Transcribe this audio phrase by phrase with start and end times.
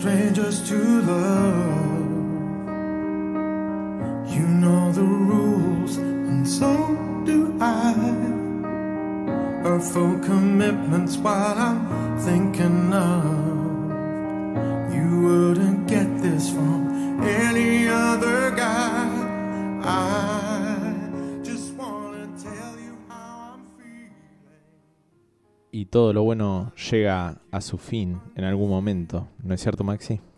[0.00, 2.10] strangers to love.
[4.34, 6.72] You know the rules, and so
[7.26, 7.92] do I.
[9.62, 13.49] Earthful commitments while I'm thinking of.
[25.90, 29.28] Todo lo bueno llega a su fin en algún momento.
[29.42, 30.20] ¿No es cierto, Maxi?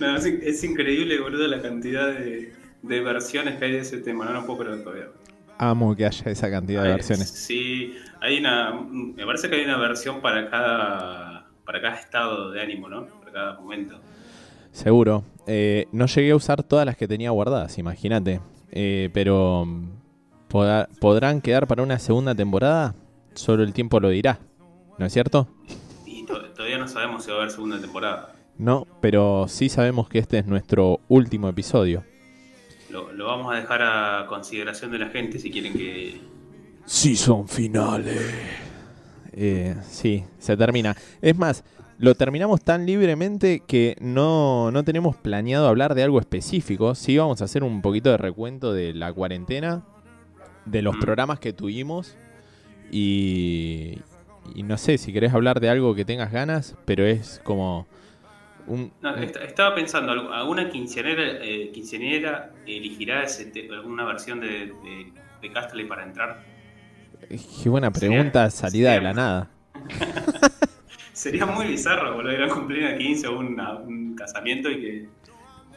[0.00, 2.52] No, es, es increíble, boludo, la cantidad de,
[2.82, 4.24] de versiones que hay de ese tema.
[4.24, 5.06] No lo puedo creer todavía.
[5.58, 7.28] Amo que haya esa cantidad de versiones.
[7.30, 8.72] Sí, hay una.
[8.72, 13.06] Me parece que hay una versión para cada, para cada estado de ánimo, ¿no?
[13.20, 14.00] Para cada momento.
[14.72, 15.22] Seguro.
[15.46, 18.40] Eh, no llegué a usar todas las que tenía guardadas, imagínate.
[18.70, 19.88] Eh, pero mm,
[21.00, 22.94] podrán quedar para una segunda temporada.
[23.34, 24.38] Solo el tiempo lo dirá.
[24.98, 25.48] ¿No es cierto?
[26.06, 28.34] Y to- todavía no sabemos si va a haber segunda temporada.
[28.58, 32.04] No, pero sí sabemos que este es nuestro último episodio.
[32.90, 36.20] Lo, lo vamos a dejar a consideración de la gente si quieren que.
[36.84, 38.20] Sí, son finales.
[39.32, 40.94] Eh, sí, se termina.
[41.22, 41.64] Es más,
[42.02, 46.96] lo terminamos tan libremente que no, no tenemos planeado hablar de algo específico.
[46.96, 49.82] Sí, vamos a hacer un poquito de recuento de la cuarentena,
[50.66, 51.00] de los Mm.
[51.00, 52.16] programas que tuvimos
[52.90, 54.00] y,
[54.52, 57.86] y no sé si querés hablar de algo que tengas ganas, pero es como
[58.66, 58.90] un...
[59.00, 65.52] No, estaba pensando, ¿algu- ¿alguna quinceañera, eh, quinceañera elegirá ese alguna versión de, de, de
[65.52, 66.42] Castle para entrar?
[67.62, 69.50] Qué buena pregunta salida de la nada.
[71.22, 75.08] Sería muy bizarro, boludo, ir a cumplir a 15 o una- un casamiento y que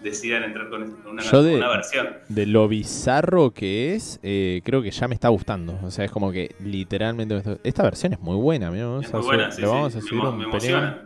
[0.02, 2.08] decidan entrar con una, Yo de- una versión.
[2.30, 5.80] De lo bizarro que es, eh, creo que ya me está gustando.
[5.84, 7.36] O sea, es como que literalmente...
[7.36, 8.72] me está- Esta versión es muy buena.
[8.72, 10.30] mira, vamos Es a muy subir- buena, sí, le sí, vamos a me subir emo-
[10.30, 11.02] un me emociona.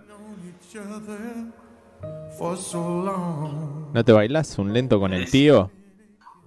[3.94, 5.69] ¿No te bailás un lento con el tío?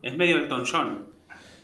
[0.01, 1.12] Es medio Elton John.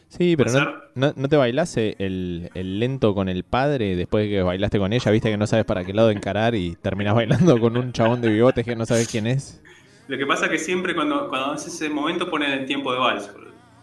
[0.09, 3.95] Sí, pero ¿Puede no, no, no te bailás eh, el, el lento con el padre
[3.95, 5.11] después de que bailaste con ella.
[5.11, 8.29] Viste que no sabes para qué lado encarar y terminás bailando con un chabón de
[8.29, 9.61] bigotes que no sabes quién es.
[10.07, 12.99] Lo que pasa es que siempre cuando, cuando hace ese momento ponen el tiempo de
[12.99, 13.29] vals,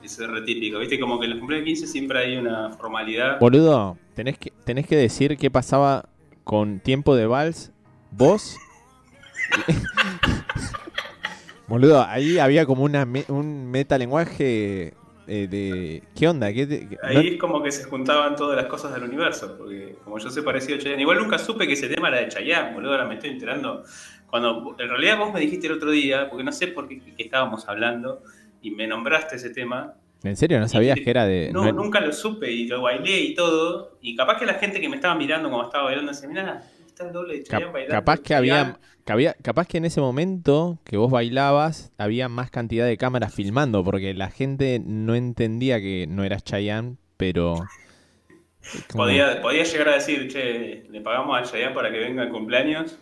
[0.02, 0.98] es re típico, ¿viste?
[0.98, 3.38] Como que en los cumpleaños de 15 siempre hay una formalidad.
[3.38, 6.08] Boludo, tenés que, tenés que decir qué pasaba
[6.44, 7.72] con tiempo de vals.
[8.10, 8.56] Vos.
[11.68, 14.94] Boludo, ahí había como una un metalenguaje
[15.26, 16.02] eh, de.
[16.14, 16.52] ¿Qué onda?
[16.52, 19.56] ¿Qué te- qué- Ahí no- es como que se juntaban todas las cosas del universo,
[19.58, 22.28] porque como yo soy parecido a Chayanne, igual nunca supe que ese tema era de
[22.28, 23.84] Chayanne, boludo, ahora me estoy enterando.
[24.28, 27.68] Cuando en realidad vos me dijiste el otro día, porque no sé por qué estábamos
[27.68, 28.22] hablando,
[28.62, 29.94] y me nombraste ese tema,
[30.24, 31.50] ¿En serio no sabías que era de.?
[31.52, 34.80] no, no- nunca lo supe y lo bailé y todo, y capaz que la gente
[34.80, 37.72] que me estaba mirando como estaba bailando decía, mirá, está el doble de Cap- Chayanne
[37.72, 37.94] bailando.
[37.94, 38.60] capaz que Chayanne".
[38.60, 42.96] había, que había- capaz que en ese momento que vos bailabas había más cantidad de
[42.98, 47.54] cámaras filmando porque la gente no entendía que no eras Chayanne, pero
[48.90, 52.30] como- Podía, podía llegar a decir, che, le pagamos a Chayanne para que venga al
[52.30, 52.98] cumpleaños,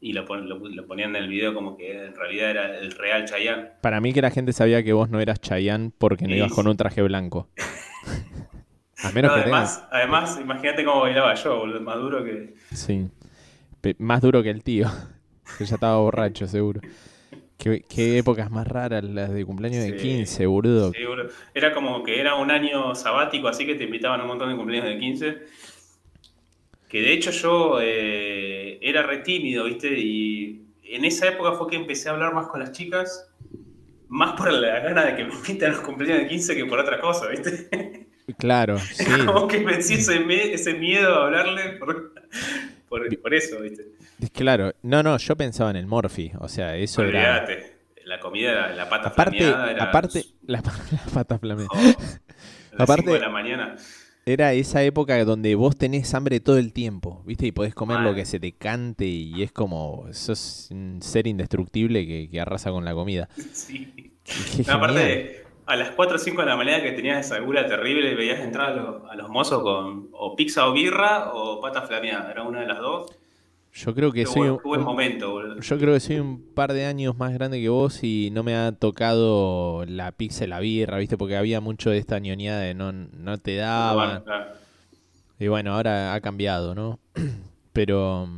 [0.00, 2.92] y lo, pon- lo- lo ponían en el video como que en realidad era el
[2.92, 3.70] real Chayanne.
[3.80, 6.68] para mí que la gente sabía que vos no eras Chayanne porque no ibas con
[6.68, 7.48] un traje blanco.
[9.02, 12.54] A menos No, que además, además, imagínate cómo bailaba yo, boludo, más duro que...
[12.72, 13.08] Sí.
[13.98, 14.88] Más duro que el tío.
[15.58, 16.80] Que ya estaba borracho, seguro.
[17.58, 20.08] Qué, qué épocas más raras las de cumpleaños de Sí.
[20.08, 20.92] 15, boludo.
[20.92, 21.30] Sí, boludo.
[21.54, 24.56] Era como que era un año sabático, así que te invitaban a un montón de
[24.56, 25.38] cumpleaños de 15.
[26.88, 29.98] Que de hecho yo eh, era re tímido, ¿viste?
[29.98, 33.28] Y en esa época fue que empecé a hablar más con las chicas,
[34.08, 36.78] más por la gana de que me inviten a los cumpleaños de 15 que por
[36.78, 38.06] otra cosa, ¿viste?
[38.38, 39.04] Claro, sí.
[39.24, 42.12] como que vencí ese, ese miedo a hablarle por,
[42.88, 43.86] por, por eso, ¿viste?
[44.32, 44.72] Claro.
[44.82, 46.32] No, no, yo pensaba en el Morphy.
[46.38, 47.46] O sea, eso era.
[48.04, 50.62] La comida era la pata Aparte, flameada, era aparte, la,
[50.92, 51.68] la pata flameada.
[51.72, 52.20] oh, a las
[52.78, 53.76] Aparte- 5 de la mañana.
[54.28, 57.46] Era esa época donde vos tenés hambre todo el tiempo, ¿viste?
[57.46, 62.04] Y podés comer lo que se te cante y es como, sos un ser indestructible
[62.08, 63.28] que, que arrasa con la comida.
[63.52, 64.12] Sí.
[64.66, 68.14] No, aparte, a las 4 o 5 de la mañana que tenías esa gula terrible,
[68.14, 72.30] veías entrar a los, a los mozos con o pizza o birra o pata flameada.
[72.30, 73.10] Era una de las dos.
[73.72, 75.60] Yo creo que soy buen, un, buen momento, boludo.
[75.60, 78.56] yo creo que soy un par de años más grande que vos y no me
[78.56, 81.18] ha tocado la pizza y la birra, ¿viste?
[81.18, 84.08] Porque había mucho de esta ñoñada de no, no te daban.
[84.08, 84.46] Bueno, claro.
[85.38, 86.98] Y bueno, ahora ha cambiado, ¿no?
[87.74, 88.28] Pero...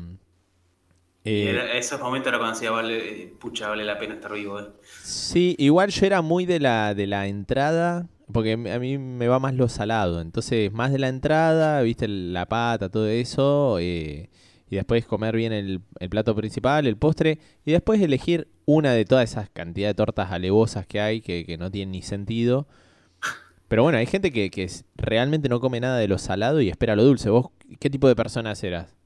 [1.29, 4.61] Y eh, esos momentos era cuando decía, vale, eh, pucha, vale la pena estar vivo.
[4.61, 4.67] eh.
[5.03, 9.39] Sí, igual yo era muy de la, de la entrada porque a mí me va
[9.39, 10.21] más lo salado.
[10.21, 13.79] Entonces, más de la entrada, viste, la pata, todo eso.
[13.81, 14.29] eh,
[14.71, 17.39] y después comer bien el, el plato principal, el postre.
[17.65, 21.57] Y después elegir una de todas esas cantidades de tortas alevosas que hay que, que
[21.57, 22.67] no tienen ni sentido.
[23.69, 26.97] Pero bueno, hay gente que, que realmente no come nada de lo salado y espera
[26.97, 27.31] lo dulce.
[27.31, 27.49] ¿Vos
[27.81, 28.98] qué tipo de personas eras?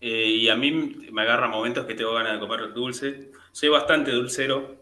[0.00, 0.72] Eh, y a mí
[1.12, 3.30] me agarra momentos que tengo ganas de comer dulce.
[3.52, 4.76] Soy bastante dulcero.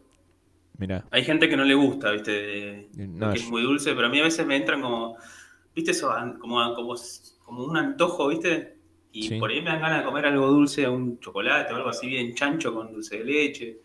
[0.79, 2.89] Mira, Hay gente que no le gusta, ¿viste?
[2.95, 5.17] No, que es muy dulce, pero a mí a veces me entran como,
[5.75, 6.11] ¿viste eso?
[6.41, 6.95] Como, como,
[7.45, 8.79] como un antojo, ¿viste?
[9.13, 9.39] Y Sí.
[9.39, 12.35] por ahí me dan ganas de comer algo dulce, un chocolate o algo así bien
[12.35, 13.79] chancho con dulce de leche.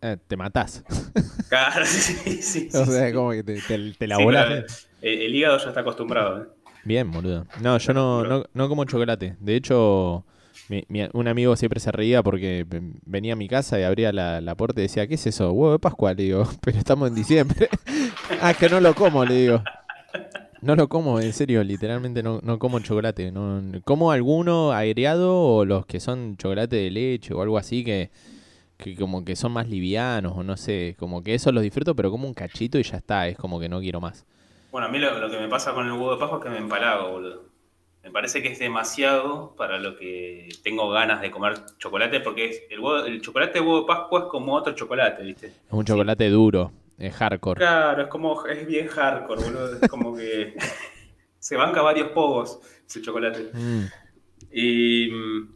[0.00, 0.84] eh, te matás.
[1.48, 3.12] Claro, sí, sí, o sea, sí.
[3.12, 4.46] como que te, te- te la Sí, volás.
[4.48, 4.66] pero
[5.02, 6.42] el, el hígado ya está acostumbrado.
[6.42, 6.46] ¿eh?
[6.82, 7.46] Bien, boludo.
[7.54, 9.36] No, yo no, no, no como chocolate.
[9.40, 10.24] De hecho,
[10.68, 14.12] mi- mi- un amigo siempre se reía porque ve- venía a mi casa y abría
[14.12, 15.52] la, la puerta y decía, ¿qué es eso?
[15.52, 16.44] Huevo de Pascua, le digo.
[16.62, 17.68] Pero estamos en diciembre.
[18.40, 19.62] ah, que no lo como, le digo.
[20.62, 23.30] No lo como, en serio, literalmente no, no como chocolate.
[23.30, 28.10] No, como alguno agriado o los que son chocolate de leche o algo así que,
[28.76, 32.10] que como que son más livianos o no sé, como que eso los disfruto, pero
[32.10, 34.24] como un cachito y ya está, es como que no quiero más.
[34.72, 36.50] Bueno, a mí lo, lo que me pasa con el huevo de Pascua es que
[36.50, 37.42] me empalago, boludo.
[38.06, 42.62] Me parece que es demasiado para lo que tengo ganas de comer chocolate, porque es,
[42.70, 45.46] el, huevo- el chocolate de huevo de Pascua es como otro chocolate, ¿viste?
[45.48, 47.58] Es un chocolate duro, es hardcore.
[47.58, 49.76] Claro, es como, es bien hardcore, boludo.
[49.82, 50.54] Es como que
[51.40, 53.50] se banca varios pogos ese chocolate.
[53.52, 53.86] Mm.
[54.52, 55.48] Y mm,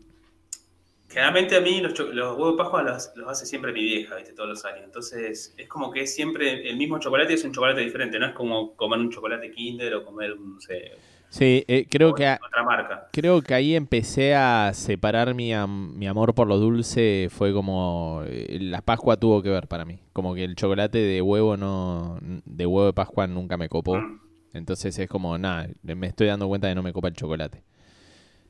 [1.08, 4.32] generalmente a mí los, huevos de Pascua los, los hace siempre mi vieja, ¿viste?
[4.32, 4.82] Todos los años.
[4.84, 8.18] Entonces es como que es siempre el mismo chocolate y es un chocolate diferente.
[8.18, 10.92] No es como comer un chocolate Kinder o comer, un, no sé,
[11.30, 13.08] Sí, eh, creo que a- otra marca.
[13.12, 17.28] creo que ahí empecé a separar mi, am- mi amor por lo dulce.
[17.30, 20.00] Fue como eh, la Pascua tuvo que ver para mí.
[20.12, 23.96] Como que el chocolate de huevo no, de huevo de Pascua nunca me copó.
[23.96, 24.20] Mm.
[24.54, 27.62] Entonces es como nada, me estoy dando cuenta de no me copa el chocolate.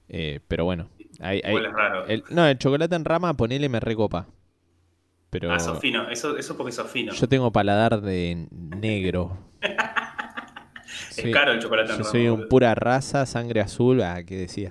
[0.08, 0.88] Eh, pero bueno,
[1.20, 2.06] hay, hay- raro.
[2.06, 4.26] el- no, el chocolate en rama, ponele me recopa.
[5.28, 6.08] Pero Ah, sos fino.
[6.10, 7.12] Eso, eso porque sos fino.
[7.12, 9.36] yo tengo paladar de negro.
[11.16, 14.36] Es caro el chocolate en Yo rama, soy un pura raza, sangre azul, ah, que
[14.36, 14.68] decía.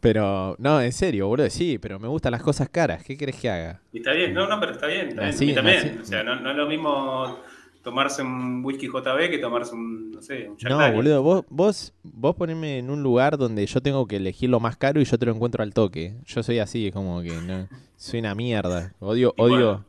[0.00, 3.02] Pero, no, en serio, boludo, sí, pero me gustan las cosas caras.
[3.02, 3.80] ¿Qué querés que haga?
[3.92, 5.08] Y está bien, no, no, pero está bien.
[5.08, 5.34] Está bien.
[5.34, 5.78] Así, mí también.
[5.78, 5.98] así.
[6.00, 7.40] O sea, no, no es lo mismo
[7.82, 12.36] tomarse un whisky JB que tomarse un, no sé, un No, boludo, vos, vos, vos
[12.36, 15.26] poneme en un lugar donde yo tengo que elegir lo más caro y yo te
[15.26, 16.14] lo encuentro al toque.
[16.26, 17.66] Yo soy así, es como que no,
[17.96, 18.92] soy una mierda.
[19.00, 19.84] Odio, Y odio.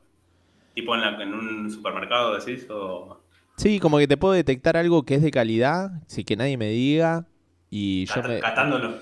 [0.74, 3.19] Tipo en, la- en un supermercado, decís, o...
[3.60, 6.70] Sí, como que te puedo detectar algo que es de calidad, sin que nadie me
[6.70, 7.28] diga.
[7.70, 8.40] Y yo me.
[8.40, 8.98] catándolo.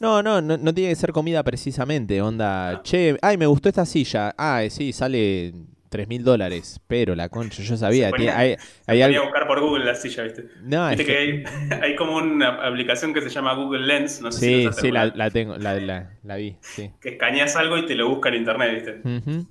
[0.00, 3.86] No, no, no, no tiene que ser comida precisamente, onda, che, ay, me gustó esta
[3.86, 5.52] silla, ah, sí, sale
[5.88, 8.56] tres mil dólares, pero la concha, yo sabía, Se ponía- hay,
[9.00, 10.46] a buscar por Google la silla, ¿viste?
[10.62, 11.44] no, es que que- hay,
[11.82, 14.90] hay como una aplicación que se llama Google Lens, no sé si sí, usaste sí,
[14.90, 16.90] la, tengo, la, la, la vi, sí.
[17.00, 19.08] que escaneas algo y te lo busca en internet, ¿viste?
[19.08, 19.46] Ujú.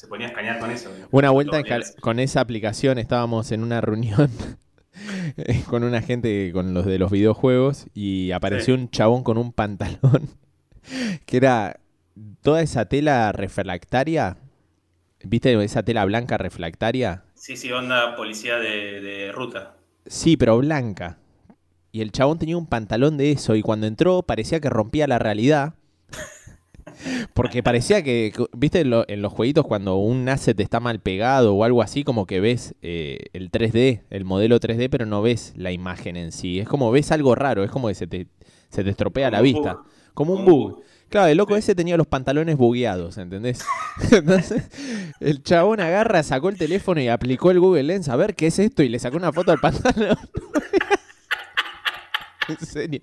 [0.00, 0.90] Se ponía a escanear con eso.
[1.10, 1.62] Una vuelta
[2.00, 4.30] con esa aplicación estábamos en una reunión
[5.68, 8.80] con una gente, con los de los videojuegos, y apareció Sí.
[8.80, 10.30] un chabón con un pantalón
[11.26, 11.80] que era
[12.40, 14.38] toda esa tela refractaria,
[15.22, 17.24] ¿viste esa tela blanca refractaria?
[17.34, 19.76] Sí, sí, onda policía de, de ruta.
[20.06, 21.18] Sí, pero blanca.
[21.92, 25.18] Y el chabón tenía un pantalón de eso y cuando entró parecía que rompía la
[25.18, 25.74] realidad.
[27.34, 31.54] Porque parecía que, viste, en, lo- en los jueguitos cuando un asset está mal pegado
[31.54, 35.52] o algo así, como que ves eh, el 3D, el modelo 3D, pero no ves
[35.56, 36.58] la imagen en sí.
[36.60, 38.26] Es como ves algo raro, es como que se te,
[38.68, 39.74] se te estropea Como la vista.
[39.74, 39.84] bug.
[40.14, 40.70] Como un bug.
[40.72, 40.82] bug.
[41.08, 41.60] Claro, el loco Sí.
[41.60, 43.64] ese tenía los pantalones bugueados, ¿entendés?
[44.12, 44.68] Entonces,
[45.20, 48.58] el chabón agarra, sacó el teléfono y aplicó el Google Lens a ver qué es
[48.60, 50.16] esto y le sacó una foto al pantalón.
[52.48, 53.00] en serio.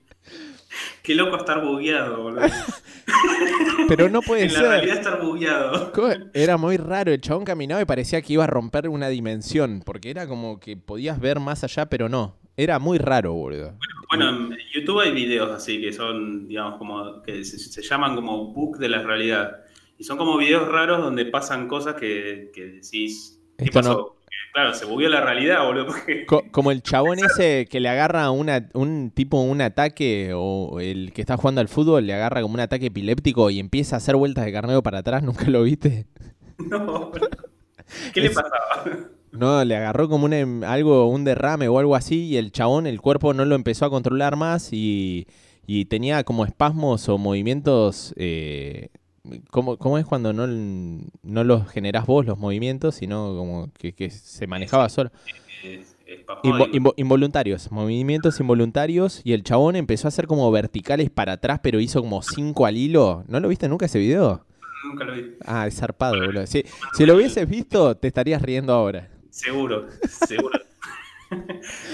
[1.08, 2.42] Qué loco estar bugueado, boludo.
[3.88, 4.68] Pero no puede en la ser.
[4.70, 5.94] realidad estar bugueado.
[6.34, 10.10] Era muy raro, el chabón caminaba y parecía que iba a romper una dimensión, porque
[10.10, 12.36] era como que podías ver más allá, pero no.
[12.58, 13.74] Era muy raro, boludo.
[14.10, 18.52] Bueno, en YouTube hay videos así que son, digamos, como que se, se llaman como
[18.54, 19.62] book de la realidad.
[19.98, 23.40] Y son como videos raros donde pasan cosas que, que decís.
[23.58, 23.94] ¿Qué Esto pasó?
[23.94, 24.17] no-
[24.54, 25.86] Claro, se bugueó la realidad, boludo.
[25.88, 30.80] porque- Co- como el chabón ese que le agarra una, un tipo un ataque, o
[30.80, 33.98] el que está jugando al fútbol le agarra como un ataque epiléptico y empieza a
[33.98, 36.08] hacer vueltas de carnero para atrás, ¿nunca lo viste?
[36.70, 37.30] No, boludo.
[38.14, 38.52] ¿Qué le Es- pasaba?
[39.32, 42.88] No, le agarró como un, em- algo, un derrame o algo así y el chabón,
[42.88, 45.28] el cuerpo no lo empezó a controlar más y,
[45.68, 48.14] y tenía como espasmos o movimientos...
[48.18, 48.90] Eh,
[49.50, 54.10] ¿cómo, cómo es cuando no, no los generás vos los movimientos, sino como que, que
[54.10, 55.12] se manejaba solo?
[55.64, 56.78] es, es pa' Invo- jódico.
[56.78, 61.80] invo- involuntarios, movimientos involuntarios y el chabón empezó a hacer como verticales para atrás, pero
[61.80, 63.24] hizo como cinco al hilo.
[63.28, 64.46] ¿No lo viste nunca ese video?
[64.86, 65.34] Nunca lo vi.
[65.46, 66.46] Ah, es zarpado, boludo.
[66.46, 69.10] Si, si lo hubieses visto, te estarías riendo ahora.
[69.30, 69.88] Seguro,
[70.28, 70.60] seguro.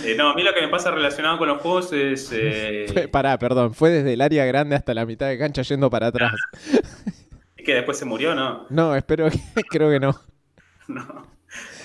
[0.06, 2.30] Eh, no, a mí lo que me pasa relacionado con los juegos es.
[2.34, 5.90] eh, Fue- pará, perdón, fue desde el área grande hasta la mitad de cancha yendo
[5.90, 6.34] para atrás.
[7.64, 8.66] que después se murió, ¿no?
[8.70, 9.40] No, espero que,
[9.70, 10.20] creo que no.
[10.88, 11.28] No.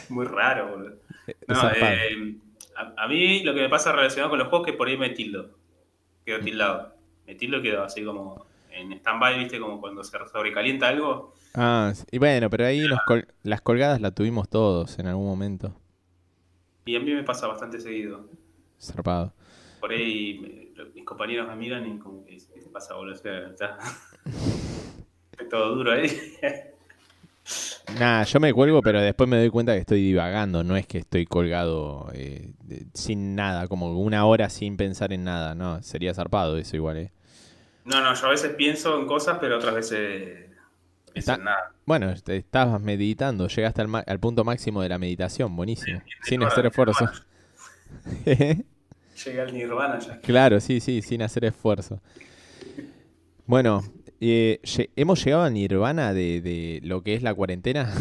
[0.09, 0.97] Muy raro, boludo.
[1.47, 1.93] No, zarpado.
[1.93, 2.37] eh,
[2.77, 4.97] a, a mí lo que me pasa relacionado con los juegos es que por ahí
[4.97, 5.51] me tildo.
[6.25, 6.95] Quedo tildado.
[7.27, 9.61] Me tildo quedo así como en stand-by, ¿viste?
[9.61, 11.35] Como cuando se sobrecalienta algo.
[11.55, 15.75] Ah, y bueno, pero ahí col- las colgadas las tuvimos todos en algún momento.
[16.87, 18.27] Y a mí me pasa bastante seguido.
[18.81, 19.33] Zarpado.
[19.81, 23.15] Por ahí me- mis compañeros me miran y como que dicen, ¿qué te pasa, boludo?
[23.15, 23.77] O sea,
[25.45, 26.11] todo duro ahí.
[27.99, 30.62] Nah, yo me cuelgo, pero después me doy cuenta que estoy divagando.
[30.62, 35.25] No es que estoy colgado eh, de- sin nada, como una hora sin pensar en
[35.25, 35.54] nada.
[35.54, 37.12] No, sería zarpado eso igual, ¿eh?
[37.85, 40.50] No, no, yo a veces pienso en cosas, pero otras veces
[41.14, 41.73] Está- en nada.
[41.87, 46.02] Bueno, te estabas meditando, llegaste al, punto máximo de la meditación, buenísimo.
[46.23, 47.11] Sin hacer esfuerzo.
[48.26, 50.21] Llegué al nirvana ya.
[50.23, 52.00] claro, sí, sí, sin hacer esfuerzo.
[53.47, 53.83] Bueno,
[54.21, 54.61] eh,
[54.97, 57.93] ¿hemos llegado a Nirvana de, de lo que es la cuarentena?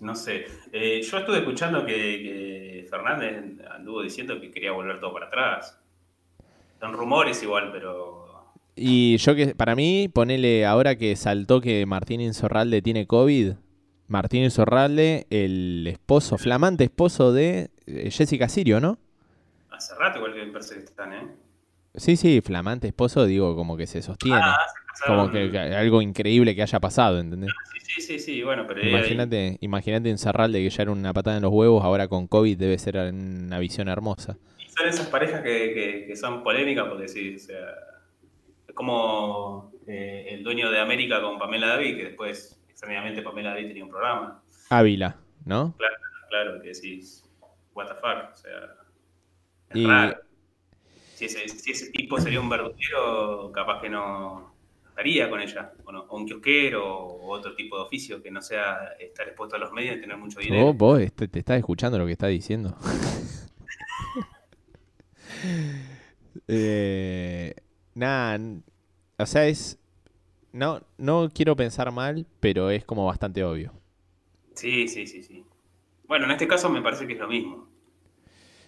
[0.00, 0.46] No sé.
[0.72, 5.78] Eh, yo estuve escuchando que, que Fernández anduvo diciendo que quería volver todo para atrás.
[6.80, 8.56] Son rumores igual, pero.
[8.74, 13.52] Y yo que, para mí, ponele ahora que saltó que Martín Insorralde tiene COVID.
[14.08, 18.98] Martín Insorralde, el esposo, flamante esposo de eh, Jessica Sirio, ¿no?
[19.70, 21.28] Hace rato igual que parece que están, ¿eh?
[21.94, 24.38] Sí, sí, flamante esposo, digo, como que se sostiene.
[24.42, 24.58] Ah,
[24.94, 27.50] se como que, que algo increíble que haya pasado, ¿entendés?
[27.72, 28.82] Sí, sí, sí, sí, bueno, pero.
[28.86, 32.78] Imagínate, imagínate Insorralde que ya era una patada en los huevos, ahora con COVID debe
[32.78, 34.38] ser una visión hermosa.
[34.58, 37.58] y son esas parejas que, que- que son polémicas porque sí, o sea.
[38.66, 43.66] Es como eh, el dueño de América con Pamela David, que después, extrañamente, Pamela David
[43.68, 44.42] tenía un programa.
[44.70, 45.74] Ávila, ¿no?
[45.76, 45.94] Claro,
[46.30, 47.22] claro, que decís,
[47.74, 48.76] what the fuck, o sea,
[49.68, 50.16] es Y- raro.
[51.28, 54.52] Si ese, si ese tipo sería un verdulero, capaz que no
[54.88, 58.42] estaría con ella, o, no- o un kiosquero, o otro tipo de oficio que no
[58.42, 60.64] sea estar expuesto a los medios y tener mucho dinero.
[60.64, 62.76] Vos, vos est- te estás escuchando lo que está diciendo.
[66.48, 67.54] eh,
[67.94, 68.40] nada,
[69.18, 69.78] o sea, es...
[70.52, 73.72] No, no quiero pensar mal, pero es como bastante obvio.
[74.54, 75.44] Sí, sí, sí, sí.
[76.06, 77.68] Bueno, en este caso me parece que es lo mismo.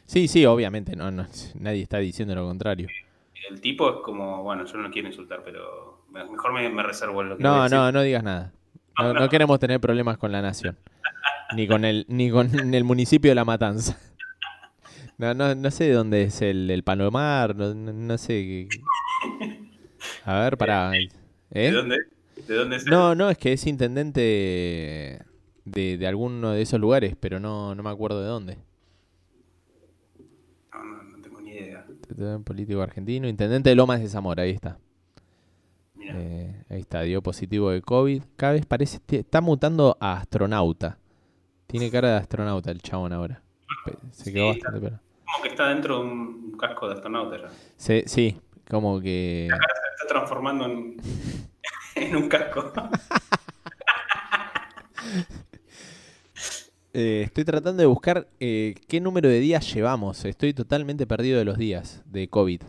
[0.07, 1.27] Sí, sí, obviamente, no, no,
[1.59, 2.89] nadie está diciendo lo contrario.
[3.51, 6.83] El tipo es como, bueno, yo no lo quiero insultar, pero me- mejor me, me
[6.83, 7.79] reservo lo que voy a No, decir.
[7.79, 8.53] no, no digas nada.
[8.99, 10.79] No, no queremos tener problemas con la nación.
[11.57, 13.99] Ni con el, ni con el municipio de La Matanza.
[15.19, 18.69] No, no, no sé de dónde es el, el Palomar, no, no- no sé.
[20.25, 20.91] A ver, pará.
[20.91, 21.09] ¿De
[21.51, 21.71] ¿Eh?
[21.71, 21.99] dónde?
[22.49, 22.87] ¿De dónde es?
[22.87, 24.21] No, no, es que es intendente
[25.65, 28.59] de, de alguno de esos lugares, pero no, no me acuerdo de dónde.
[30.73, 31.85] No, no, no tengo ni idea.
[32.45, 34.79] Político argentino, intendente de Lomas de Zamora, ahí está.
[36.01, 38.23] Eh, ahí está, dio positivo de COVID.
[38.37, 40.99] Cada vez parece, está mutando a astronauta.
[41.67, 43.43] Tiene cara de astronauta el chabón ahora.
[44.13, 45.01] Se quedó Sí, bastante pero.
[45.25, 47.49] Como que está dentro de un casco de astronauta ya.
[47.77, 49.49] Se- sí, como que.
[49.51, 49.55] Se
[50.03, 50.97] está transformando en,
[51.97, 52.73] en un casco.
[56.97, 60.25] Eh, estoy tratando de buscar eh, qué número de días llevamos.
[60.25, 62.63] Estoy totalmente perdido de los días de COVID.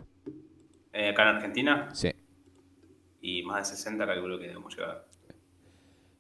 [0.94, 1.89] Eh, acá en Argentina.
[1.94, 2.12] Sí.
[3.22, 5.05] Y más de 60 calculo que debemos llegar.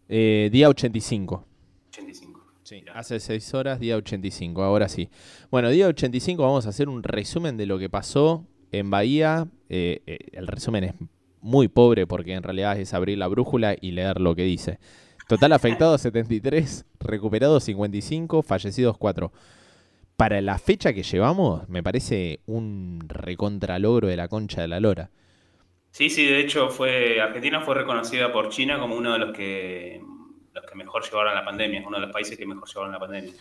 [0.07, 1.45] Eh, día 85.
[1.89, 2.45] 85.
[2.61, 2.93] Sí, Mirá.
[2.93, 5.09] hace 6 horas, día 85, ahora sí.
[5.51, 9.47] Bueno, día 85 vamos a hacer un resumen de lo que pasó en Bahía.
[9.69, 10.93] Eh, eh, el resumen es
[11.41, 14.79] muy pobre porque en realidad es abrir la brújula y leer lo que dice.
[15.27, 19.31] Total afectados 73, recuperados 55, fallecidos 4.
[20.17, 25.09] Para la fecha que llevamos, me parece un recontralogro de la concha de la lora.
[25.91, 30.01] Sí, sí, de hecho fue Argentina fue reconocida por China como uno de los que
[30.53, 33.33] los que mejor llevaron la pandemia, uno de los países que mejor llevaron la pandemia.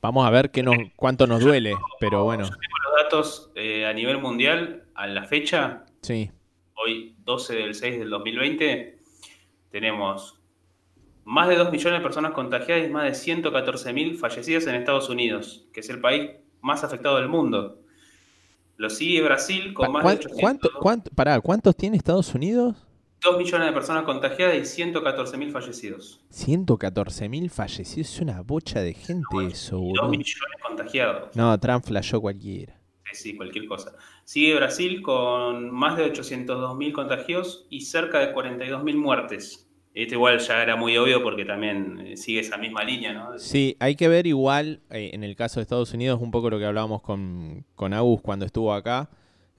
[0.00, 3.84] Vamos a ver qué nos, cuánto nos duele, pero bueno, Yo tengo los datos eh,
[3.84, 6.30] a nivel mundial a la fecha, sí.
[6.74, 8.98] hoy 12 del 6 del 2020,
[9.70, 10.38] tenemos
[11.30, 15.10] más de 2 millones de personas contagiadas y más de 114 mil fallecidos en Estados
[15.10, 16.30] Unidos, que es el país
[16.62, 17.82] más afectado del mundo.
[18.78, 20.40] Lo sigue Brasil con más de ¿Cuán- 800.
[20.40, 22.76] cuánto- cuánto- pará, ¿cuántos tiene Estados Unidos?
[23.20, 26.20] 2 millones de personas contagiadas y 114.000 fallecidos.
[26.30, 30.08] 114.000 fallecidos, es una bocha de gente eso, Y 2 boludo.
[30.08, 31.36] millones contagiados.
[31.36, 32.80] No, Trump flashó cualquiera.
[33.12, 33.92] Sí, sí, cualquier cosa.
[34.24, 39.67] Sigue Brasil con más de 802.000 contagios y cerca de 42.000 muertes.
[40.00, 43.36] Este igual ya era muy obvio porque también eh, sigue esa misma línea, ¿no?
[43.38, 46.58] Sí, hay que ver igual, eh, en el caso de Estados Unidos, un poco lo
[46.60, 49.10] que hablábamos con, con Agus cuando estuvo acá,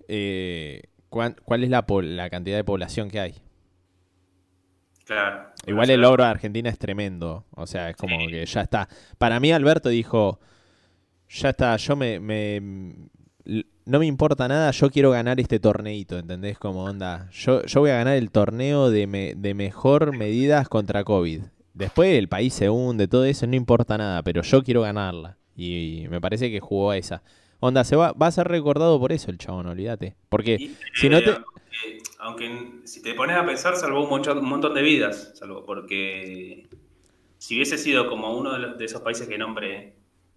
[0.07, 3.35] eh, cuán- cuál es la, la cantidad de población que hay.
[5.05, 5.49] Claro.
[5.65, 8.27] Igual el logro de Argentina es tremendo, o sea, es como Sí.
[8.27, 8.87] que ya está.
[9.17, 10.39] Para mí Alberto dijo,
[11.27, 12.19] ya está, yo me,
[13.89, 16.57] no me importa nada, yo quiero ganar este torneito, ¿entendés?
[16.59, 21.03] Como onda, yo, yo voy a ganar el torneo de, me- de mejor medidas contra
[21.03, 21.41] COVID.
[21.73, 25.37] Después el país se hunde, todo eso, no importa nada, pero yo quiero ganarla.
[25.55, 27.23] Y, me parece que jugó a esa.
[27.59, 30.15] Onda, se va, va a ser recordado por eso el chabón, olvídate.
[30.29, 31.31] Porque Y, si no te...
[31.31, 35.65] aunque, aunque si te pones a pensar, salvó un montón, un montón de vidas, salvó,
[35.65, 36.67] porque
[37.37, 39.95] si hubiese sido como uno de, los- de esos países que nombré,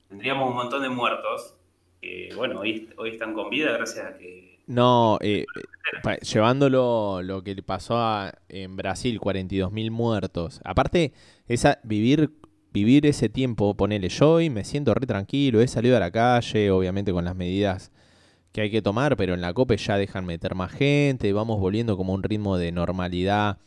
[0.09, 1.55] tendríamos un montón de muertos,
[2.03, 4.59] que bueno, hoy, hoy están con vida gracias a que...
[4.67, 5.47] No, eh,
[6.05, 7.97] eh, llevándolo lo que pasó
[8.49, 10.61] en Brasil, 42.000 muertos.
[10.65, 11.13] Aparte,
[11.47, 12.33] esa, vivir,
[12.73, 16.71] vivir ese tiempo, ponele yo y me siento re tranquilo, he salido a la calle,
[16.71, 17.93] obviamente con las medidas
[18.53, 21.97] que hay que tomar, pero en la COPE ya dejan meter más gente, vamos volviendo
[21.97, 23.59] como un ritmo de normalidad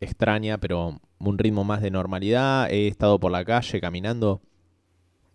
[0.00, 2.70] extraña, pero un ritmo más de normalidad.
[2.70, 4.42] He estado por la calle caminando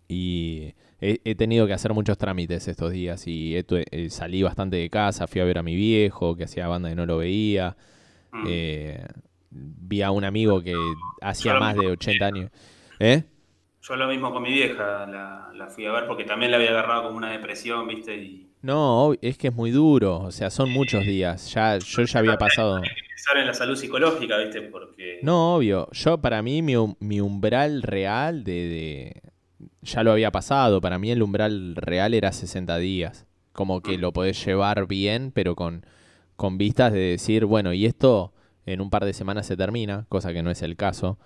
[0.08, 4.76] y he, he tenido que hacer muchos trámites estos días y he eh, salí bastante
[4.76, 7.76] de casa, fui a ver a mi viejo, que hacía banda y no lo veía.
[8.30, 8.44] Mm.
[8.48, 9.06] eh,
[9.50, 10.74] vi a un amigo que
[11.20, 11.92] hacía más de mismo.
[11.94, 12.50] 80 años.
[12.98, 13.24] ¿Eh?
[13.82, 16.70] Yo lo mismo con mi vieja, la, la fui a ver porque también la había
[16.70, 18.16] agarrado como una depresión, ¿viste?
[18.16, 21.52] Y No, es que es muy duro, o sea, son muchos días.
[21.52, 22.80] Ya, yo ya había pasado.
[22.80, 24.62] pensar en la salud psicológica, ¿viste?
[24.62, 25.18] Porque...
[25.22, 25.88] No, obvio.
[25.90, 29.31] Yo, para mí, mi, um- mi umbral real de, de-
[29.82, 30.80] Ya lo había pasado.
[30.80, 33.26] Para mí, el umbral real era 60 días.
[33.52, 35.84] Como que lo podés llevar bien, pero con,
[36.36, 38.32] con vistas de decir, bueno, y esto
[38.64, 41.18] en un par de semanas se termina, cosa que no es el caso.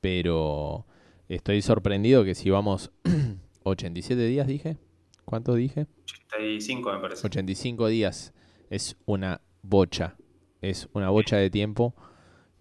[0.00, 0.86] Pero
[1.28, 2.92] estoy sorprendido que si vamos
[3.64, 4.76] 87 días, dije.
[5.24, 5.86] ¿Cuántos dije?
[6.04, 7.26] 85 me parece.
[7.26, 8.32] 85 días
[8.70, 10.16] es una bocha.
[10.60, 11.94] Es una bocha de tiempo.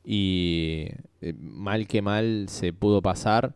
[0.03, 0.87] Y
[1.21, 3.55] eh, mal que mal se pudo pasar.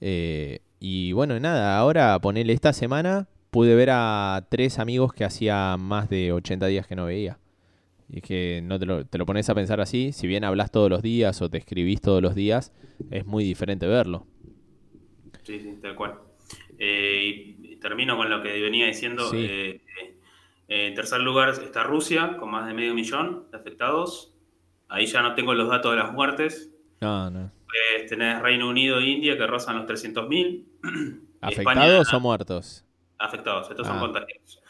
[0.00, 3.28] Eh, y bueno, nada, ahora ponele esta semana.
[3.50, 7.38] Pude ver a tres amigos que hacía más de 80 días que no veía.
[8.08, 10.10] Y es que no te lo, te lo pones a pensar así.
[10.10, 12.72] Si bien hablas todos los días o te escribís todos los días,
[13.12, 14.26] es muy diferente verlo.
[15.44, 16.18] Sí, sí, tal cual.
[16.80, 19.30] Eh, y termino con lo que venía diciendo.
[19.30, 19.36] Sí.
[19.38, 19.80] Eh,
[20.66, 24.34] eh, en tercer lugar está Rusia, con más de medio millón de afectados.
[24.88, 26.74] Ahí ya no tengo los datos de las muertes.
[27.00, 27.52] No, no.
[28.08, 30.71] Tenés Reino Unido e India, que rozan los 300.000.
[31.40, 32.84] ¿Afectados España- o muertos?
[33.18, 34.00] Afectados, estos son Ah.
[34.00, 34.60] contagiados.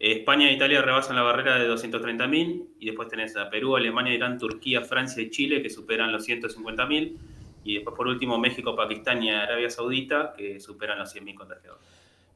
[0.00, 4.38] España e Italia rebasan la barrera de 230.000 y después tenés a Perú, Alemania, Irán,
[4.38, 7.16] Turquía, Francia y Chile que superan los 150.000
[7.64, 11.80] y después por último México, Pakistán y Arabia Saudita que superan los 100.000 contagiados.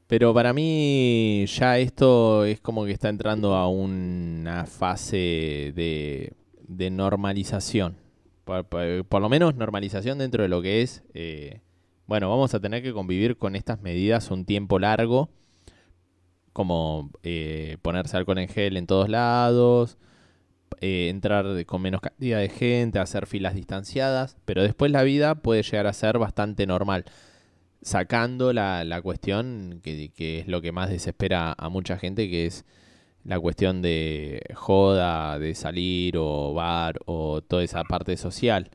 [0.09, 6.33] Pero para mí ya esto es como que está entrando a una fase de,
[6.66, 7.97] de normalización.
[8.45, 11.05] Por, por- por lo menos normalización dentro de lo que es...
[11.14, 11.61] eh,
[12.06, 15.30] bueno, vamos a tener que convivir con estas medidas un tiempo largo,
[16.52, 19.98] como eh, ponerse alcohol en gel en todos lados,
[20.80, 25.62] eh, entrar con menos cantidad de gente, hacer filas distanciadas, pero después la vida puede
[25.62, 27.04] llegar a ser bastante normal
[27.82, 32.46] sacando la, la cuestión que, que es lo que más desespera a mucha gente, que
[32.46, 32.64] es
[33.24, 38.70] la cuestión de joda, de salir o bar o toda esa parte social.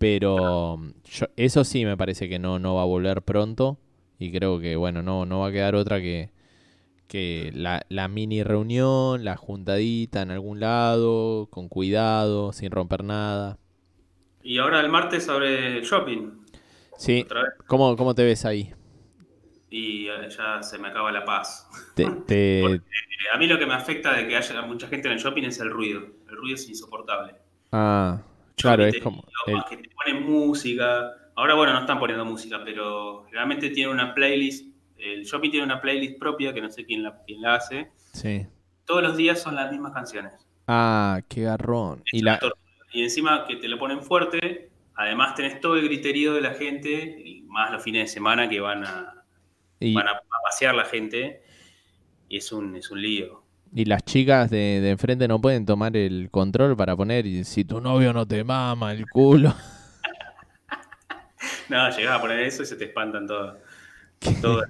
[0.00, 3.78] Pero yo- eso sí me parece que no, no va a volver pronto
[4.20, 6.32] y creo que bueno, no, no va a quedar otra que,
[7.08, 13.58] que la, la mini reunión, la juntadita en algún lado, con cuidado, sin romper nada.
[14.42, 16.44] Y ahora el martes abre el shopping
[16.96, 17.26] Sí,
[17.66, 18.72] ¿cómo, cómo te ves ahí?
[19.70, 21.68] y eh, ya se me acaba la paz.
[21.94, 22.80] Te, te-
[23.22, 25.44] Eh, A mí lo que me afecta de que haya mucha gente en el shopping
[25.44, 26.00] es el ruido.
[26.28, 27.34] El ruido es insoportable.
[27.72, 28.22] Ah,
[28.60, 29.24] claro, es como...
[29.46, 31.10] El- que te ponen música.
[31.36, 34.74] Ahora, bueno, no están poniendo música, pero realmente tiene una playlist.
[34.98, 37.90] El shopping tiene una playlist propia que no sé quién la, quién la hace.
[38.12, 38.46] sí.
[38.84, 40.32] Todos los días son las mismas canciones.
[40.66, 42.02] Ah, qué garrón.
[42.10, 42.40] Y la...
[42.92, 47.22] Y encima que te lo ponen fuerte, además tenés todo el griterío de la gente,
[47.24, 49.24] y más los fines de semana que van a,
[49.78, 51.42] y- van a, a pasear la gente,
[52.28, 53.39] y es un, es un lío.
[53.72, 57.64] Y las chicas de, de enfrente no pueden tomar el control para poner y si
[57.64, 59.54] tu novio no te mama el culo.
[61.68, 63.56] No, llegás a poner eso y se te espantan todos.
[64.42, 64.64] Todo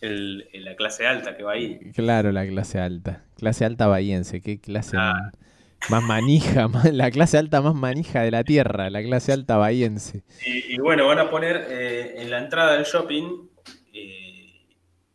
[0.00, 1.78] el- el- la clase alta que va ahí.
[1.94, 3.24] Claro, la clase alta.
[3.36, 5.32] Clase alta bahiense, qué clase Ah.
[5.90, 10.22] más manija, más- la clase alta más manija de la tierra, la clase alta bahiense.
[10.46, 13.48] Y, y bueno, van a poner eh, en la entrada del shopping,
[13.92, 14.64] eh,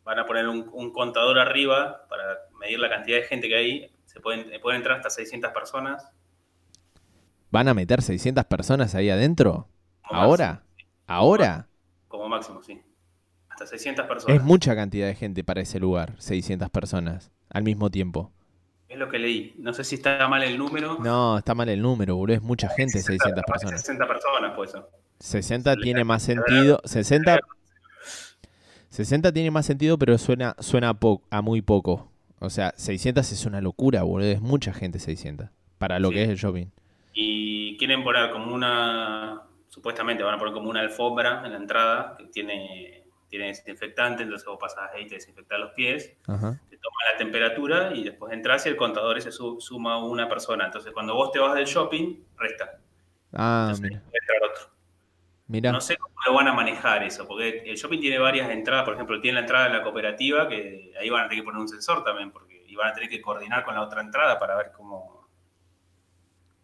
[0.04, 2.22] van a poner un, un contador arriba para
[2.58, 3.92] medir la cantidad de gente que hay.
[4.06, 6.08] Se pueden, eh, pueden entrar hasta 600 personas.
[7.50, 9.68] ¿Van a meter 600 personas ahí adentro?
[10.06, 10.62] Como ¿Ahora?
[11.06, 11.68] ¿Ahora?
[12.08, 12.80] Como máximo, sí.
[13.48, 14.36] Hasta 600 personas.
[14.36, 18.32] Es mucha cantidad de gente para ese lugar, 600 personas al mismo tiempo.
[18.88, 19.54] Es lo que leí.
[19.58, 20.98] No sé si está mal el número.
[20.98, 23.80] No, está mal el número, boludo, es mucha gente, 600 personas.
[23.80, 24.88] 60 personas, pues eso.
[25.20, 27.40] 60 tiene más sentido, 60
[28.90, 30.96] 60 tiene más sentido, pero suena suena
[31.30, 32.10] a muy poco.
[32.40, 35.48] O sea, 600 es una locura, boludo, es mucha gente 600
[35.78, 36.14] para lo Sí.
[36.14, 36.66] que es el shopping.
[37.12, 42.16] Y quieren poner como una, supuestamente van a poner como una alfombra en la entrada
[42.16, 46.60] que tiene, tiene desinfectante, entonces vos pasás ahí, te desinfectás los pies, Ajá.
[46.70, 50.66] te toma la temperatura y después entras y el contador su- suma una persona.
[50.66, 52.78] Entonces cuando vos te vas del shopping, resta.
[53.32, 54.02] Ah, Entonces mira.
[54.12, 54.77] entrar otro.
[55.48, 58.94] No sé cómo lo van a manejar eso, porque el shopping tiene varias entradas, por
[58.94, 61.68] ejemplo, tiene la entrada de la cooperativa, que ahí van a tener que poner un
[61.68, 64.72] sensor también, porque y van a tener que coordinar con la otra entrada para ver
[64.76, 65.26] cómo,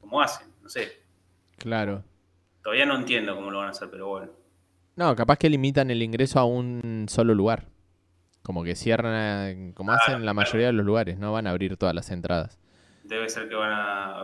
[0.00, 1.02] cómo hacen, no sé.
[1.56, 2.04] Claro.
[2.62, 4.30] Todavía no entiendo cómo lo van a hacer, pero bueno.
[4.96, 7.68] No, capaz que limitan el ingreso a un solo lugar.
[8.42, 11.94] Como que cierran, como hacen la mayoría de los lugares, no van a abrir todas
[11.94, 12.60] las entradas.
[13.02, 14.18] Debe ser que van a,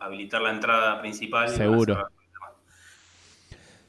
[0.00, 1.50] habilitar la entrada principal.
[1.50, 2.08] Seguro.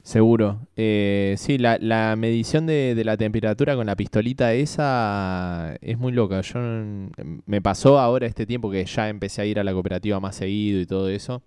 [0.03, 0.59] Seguro.
[0.75, 6.11] Eh, sí, la, la medición de, de la temperatura con la pistolita esa es muy
[6.11, 6.41] loca.
[6.41, 7.11] Yo mm,
[7.45, 10.79] me pasó ahora este tiempo que ya empecé a ir a la cooperativa más seguido
[10.79, 11.43] y todo eso.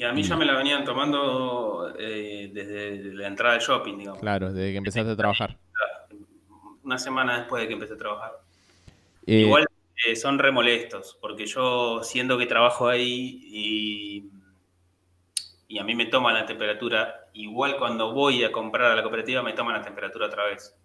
[0.00, 4.18] Y a mí ya me la venían tomando eh, desde la entrada del shopping, digamos.
[4.18, 5.58] Claro, desde que empezaste a trabajar.
[6.82, 8.32] Una semana después de que empecé a trabajar.
[9.26, 9.66] Eh, Igual
[10.06, 14.30] eh, son remolestos, porque yo siendo que trabajo ahí y,
[15.70, 19.40] y a mí me toman la temperatura, igual cuando voy a comprar a la cooperativa
[19.40, 20.76] me toman la temperatura otra vez.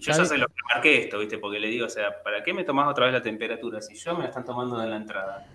[0.00, 1.38] Yo ya sé lo que marqué esto, ¿viste?
[1.38, 3.80] Porque le digo, o sea, ¿para qué me tomás otra vez la temperatura?
[3.80, 5.46] Si yo me la están tomando de la entrada.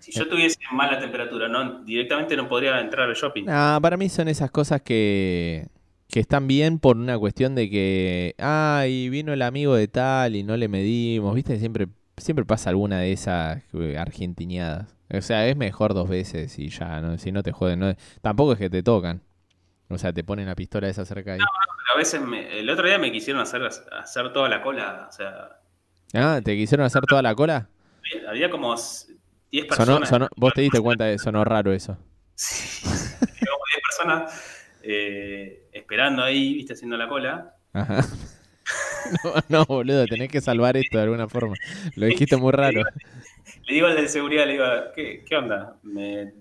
[0.00, 3.44] Si yo tuviese mala temperatura, no, directamente no podría entrar al shopping.
[3.48, 5.68] Ah, para mí son esas cosas que,
[6.08, 10.42] que están bien por una cuestión de que, ay, vino el amigo de tal y
[10.42, 11.60] no le medimos, ¿viste?
[11.60, 11.86] Siempre,
[12.16, 14.95] siempre pasa alguna de esas eh, argentineadas.
[15.12, 17.16] O sea, es mejor dos veces y ya, ¿no?
[17.18, 17.78] si no te joden.
[17.78, 19.22] No, tampoco es que te tocan.
[19.88, 21.38] O sea, te ponen la pistola esa cerca ahí.
[21.38, 25.12] Pero a veces, me- el otro día me quisieron hacer, hacer toda la cola, o
[25.12, 25.60] sea,
[26.14, 27.68] Ah, ¿te quisieron hacer toda la cola?
[28.28, 30.08] había como 10 Sonó, personas.
[30.08, 31.96] sonó- vos te diste cuenta de sonó raro eso.
[32.34, 37.54] Sí, como 10 personas eh, esperando ahí, viste, haciendo la cola.
[37.72, 38.04] Ajá.
[39.22, 41.54] No, no, boludo, tenés que salvar esto de alguna forma.
[41.94, 42.82] Lo dijiste muy raro.
[43.66, 45.76] Le digo al de seguridad, le digo, ¿qué, qué onda?
[45.82, 46.32] ¿Me,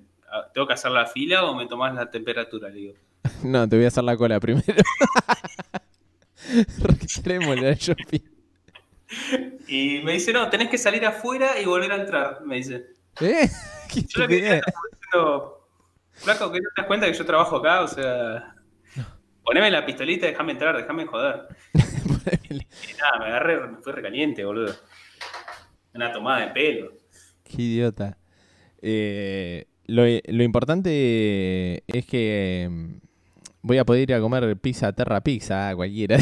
[0.53, 2.69] ¿Tengo que hacer la fila o me tomás la temperatura?
[2.69, 2.93] Le digo.
[3.43, 4.65] No, te voy a hacer la cola primero.
[6.47, 8.19] El shopping.
[9.67, 12.85] Y me dice, no, tenés que salir afuera y volver a entrar, me dice.
[13.19, 13.49] ¿Eh?
[13.91, 15.67] ¿Qué Yo lo que diciendo,
[16.13, 18.55] flaco, que no te das cuenta que yo trabajo acá, o sea,
[19.43, 21.47] poneme la pistolita y déjame entrar, déjame joder.
[21.73, 24.75] Y nada, me agarré, me fui recaliente, boludo.
[25.93, 27.04] Una tomada de pelo.
[27.45, 28.17] Qué idiota.
[28.81, 32.93] Eh, lo, lo importante es que mm,
[33.62, 36.17] voy a poder ir a comer pizza Terra Pizza, ah, cualquiera.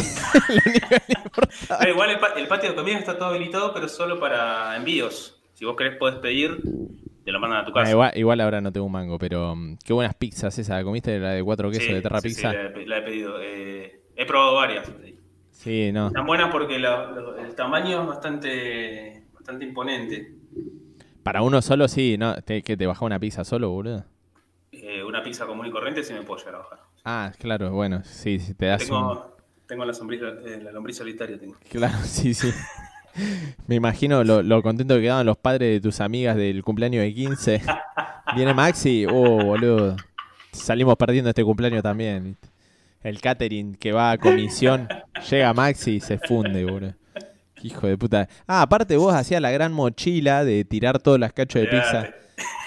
[1.89, 5.41] Igual el, pa- el patio de comida está todo habilitado, pero solo para envíos.
[5.53, 6.61] Si vos querés, podés pedir,
[7.23, 7.91] te lo mandan a tu Ah, casa.
[7.91, 10.83] igual, igual ahora no tengo un mango, pero mm, qué buenas pizzas esa.
[10.83, 12.53] ¿Comiste la de cuatro quesos Sí, de Terra sí, sí, Pizza?
[12.53, 13.41] la, he, pe- la he pedido.
[13.41, 14.91] Eh, he probado varias.
[15.51, 16.07] Sí, no.
[16.07, 20.33] Están buenas porque la- el tamaño es bastante, bastante imponente.
[21.23, 22.35] Para uno solo sí, ¿no?
[22.41, 24.03] ¿Te, ¿Que te baja una pizza solo, boludo?
[24.71, 26.79] Eh, una pizza común y corriente sí me puedo llegar a bajar.
[27.05, 28.87] Ah, claro, bueno, sí, sí, te das un...
[28.89, 31.39] Tengo, tengo la, sombrilla, eh, la lombriz solitaria.
[31.39, 31.55] Tengo.
[31.69, 32.51] Claro, sí, sí.
[33.67, 37.13] Me imagino lo, lo contento que quedaban los padres de tus amigas del cumpleaños de
[37.13, 37.61] 15.
[38.35, 39.95] Viene Maxi, oh, boludo.
[40.51, 42.37] Salimos perdiendo este cumpleaños también.
[43.01, 44.87] El catering que va a comisión,
[45.29, 46.93] llega Maxi y se funde, boludo.
[47.63, 48.27] Hijo de puta.
[48.45, 52.09] Ah, aparte vos hacías la gran mochila de tirar todos las cachos de pizza.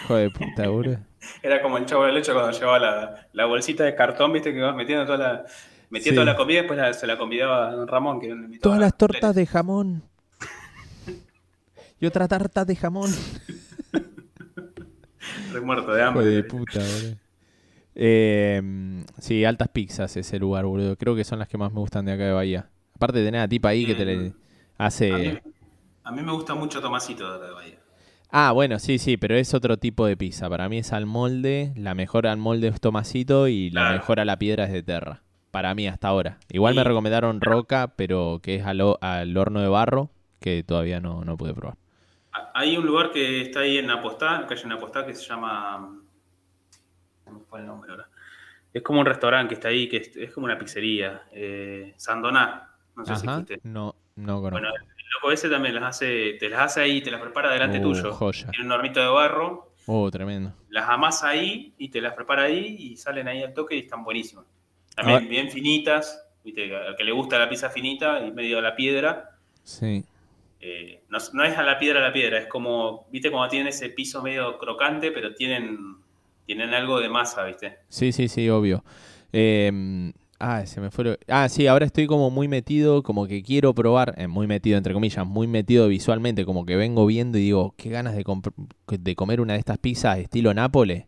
[0.04, 0.98] Hijo de puta, boludo.
[1.42, 4.60] Era como el chavo del leche cuando llevaba la, la bolsita de cartón, viste, que
[4.60, 5.44] vas metiendo toda la,
[5.90, 6.14] metía Sí.
[6.14, 8.20] toda la comida y después la- se la convidaba a don Ramón.
[8.20, 10.02] Que invitado Todas las tortas de jamón.
[12.00, 13.10] Y otra tarta de jamón.
[15.52, 16.26] Re muerto de Hijo hambre.
[16.26, 17.16] de puta, boludo.
[17.94, 20.96] Eh, sí, altas pizzas ese lugar, boludo.
[20.96, 22.68] Creo que son las que más me gustan de acá de Bahía.
[22.94, 24.32] Aparte tener a tipa ahí que te le
[24.78, 25.42] A mí, hace...
[26.04, 27.78] a mí me gusta mucho Tomasito de la Bahía.
[28.30, 30.48] Ah, bueno, sí, sí, pero es otro tipo de pizza.
[30.50, 33.94] Para mí es al molde, la mejor al molde es Tomasito y la Claro.
[33.98, 35.22] mejor a la piedra es de Terra.
[35.52, 36.38] Para mí hasta ahora.
[36.50, 40.10] Igual me recomendaron Roca, pero que es al, al horno de barro,
[40.40, 41.76] que todavía no, no pude probar.
[42.52, 45.98] Hay un lugar que está ahí en Apostá, en calle Apostá, que se llama.
[47.24, 48.08] ¿Cómo fue el nombre ahora?
[48.74, 51.22] Es como un restaurante que está ahí, que es, es como una pizzería.
[51.32, 52.70] Eh, Sandoná.
[52.94, 53.60] No sé si fuiste.
[53.62, 54.50] no, no conozco.
[54.50, 57.78] Bueno, el loco ese también las hace, te las hace ahí, te las prepara delante
[57.78, 58.12] Uh, tuyo.
[58.12, 58.48] joya.
[58.50, 60.52] Tiene un hornito de barro, Oh, tremendo.
[60.70, 64.02] las amasa ahí y te las prepara ahí y salen ahí al toque y están
[64.04, 64.44] buenísimas.
[64.94, 65.28] También Ah.
[65.28, 66.74] bien finitas, ¿viste?
[66.74, 69.30] al que le gusta la pizza finita y medio a la piedra.
[69.62, 70.04] Sí.
[70.60, 73.68] eh, no, no es a la piedra a la piedra, es como, viste, como tienen
[73.68, 75.78] ese piso medio crocante, pero tienen,
[76.46, 77.78] tienen algo de masa, viste.
[77.88, 78.82] Sí, sí, sí, obvio.
[79.32, 81.18] Eh, ah, se me fue.
[81.28, 84.94] Ah, sí, ahora estoy como muy metido, como que quiero probar, eh, muy metido entre
[84.94, 88.24] comillas, muy metido visualmente, como que vengo viendo y digo, qué ganas de,
[88.98, 91.06] de comer una de estas pizzas estilo Nápoles,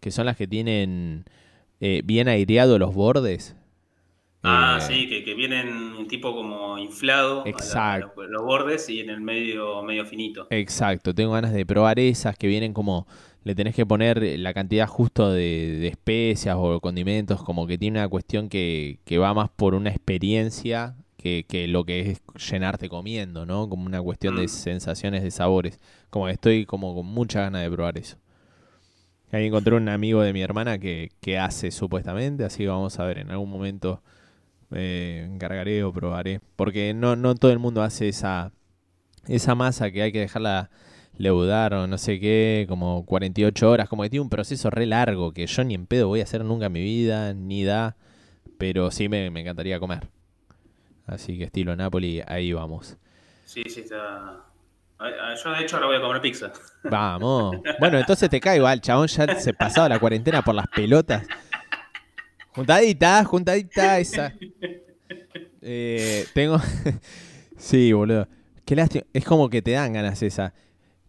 [0.00, 1.24] que son las que tienen
[1.80, 3.56] eh, bien aireado los bordes.
[4.42, 8.08] Ah, Eh, sí, que, que vienen tipo como inflado a la- a Exacto.
[8.28, 10.48] los, bordes y en el medio, medio finito.
[10.50, 13.06] Exacto, tengo ganas de probar esas que vienen como,
[13.44, 17.98] le tenés que poner la cantidad justo de, de especias o condimentos, como que tiene
[17.98, 22.88] una cuestión que, que va más por una experiencia que, que lo que es llenarte
[22.88, 23.68] comiendo, ¿no?
[23.68, 24.48] Como una cuestión de Mm.
[24.48, 25.78] sensaciones, de sabores.
[26.08, 28.16] Como que estoy como con mucha ganas de probar eso.
[29.32, 33.04] Ahí encontré un amigo de mi hermana que, que hace supuestamente, así que vamos a
[33.04, 34.02] ver, en algún momento
[34.70, 36.40] me encargaré o probaré.
[36.56, 38.52] Porque no, no todo el mundo hace esa,
[39.26, 40.70] esa masa que hay que dejarla
[41.16, 45.32] leudar o no sé qué, como 48 horas, como que tiene un proceso re largo
[45.32, 47.96] que yo ni en pedo voy a hacer nunca en mi vida, ni da,
[48.56, 50.08] pero sí me, me encantaría comer.
[51.06, 52.96] Así que estilo Napoli, ahí vamos.
[53.44, 54.44] Sí, sí, está.
[55.42, 56.52] Yo de hecho ahora voy a comer pizza.
[56.84, 57.56] Vamos.
[57.80, 61.26] Bueno, entonces te cae igual, chabón ya se pasaba la cuarentena por las pelotas.
[62.58, 64.34] Juntadita, juntadita esa.
[65.62, 66.58] Eh, tengo...
[67.56, 68.26] sí, boludo.
[68.64, 69.04] Qué lástima.
[69.12, 70.52] Es como que te dan ganas esa.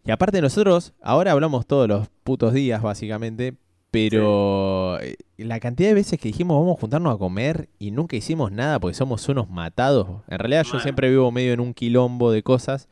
[0.04, 3.54] Y aparte nosotros, ahora hablamos todos los putos días, básicamente.
[3.90, 8.14] Pero eh, la cantidad de veces que dijimos vamos a juntarnos a comer y nunca
[8.14, 10.22] hicimos nada porque somos unos matados.
[10.28, 12.88] En realidad yo siempre vivo medio en un quilombo de cosas.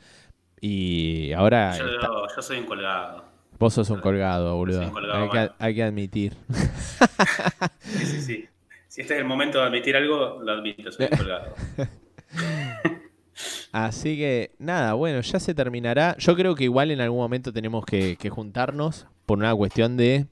[0.60, 1.78] Y ahora...
[1.78, 3.27] Yo, está- yo soy un colgado.
[3.58, 4.82] Vos sos un colgado, boludo.
[4.82, 5.54] un colgado, hay, que, mano.
[5.58, 6.36] hay que admitir.
[7.80, 8.48] Sí, sí, sí.
[8.86, 11.54] Si este es el momento de admitir algo, lo admito, soy un colgado.
[13.72, 16.16] Así que, nada, bueno, ya se terminará.
[16.18, 20.26] Yo creo que igual en algún momento tenemos que, que juntarnos por una cuestión de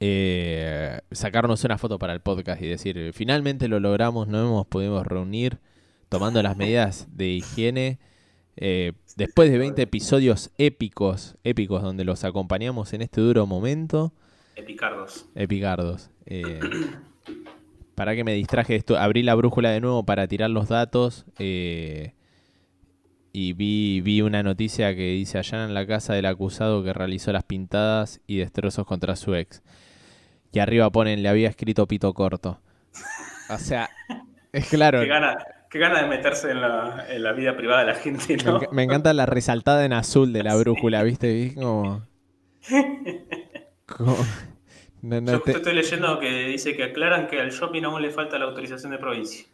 [0.00, 5.02] eh, sacarnos una foto para el podcast y decir, finalmente lo logramos, no hemos podido
[5.02, 5.58] reunir
[6.08, 7.98] tomando las medidas de higiene.
[8.56, 14.12] Eh, después de 20 episodios épicos, épicos donde los acompañamos en este duro momento.
[14.54, 15.26] Epicardos.
[15.34, 16.10] Epicardos.
[16.24, 16.60] Eh,
[17.94, 21.26] para que me distraje de esto, abrí la brújula de nuevo para tirar los datos
[21.38, 22.14] eh,
[23.32, 27.44] y vi, vi una noticia que dice allanan la casa del acusado que realizó las
[27.44, 29.62] pintadas y destrozos contra su ex.
[30.52, 32.60] Y arriba ponen, le había escrito pito corto.
[33.50, 33.90] O sea,
[34.52, 35.00] es claro.
[35.00, 35.36] Qué gana,
[35.76, 38.60] qué gana de meterse en la, en la vida privada de la gente, Me, ¿no?
[38.72, 41.32] me encanta la resaltada en azul de la brújula, ¿viste?
[41.32, 42.02] Vi como...
[43.86, 44.16] como-
[45.02, 48.02] no, no Yo te- justo estoy leyendo que dice que aclaran que al shopping aún
[48.02, 49.44] le falta la autorización de provincia.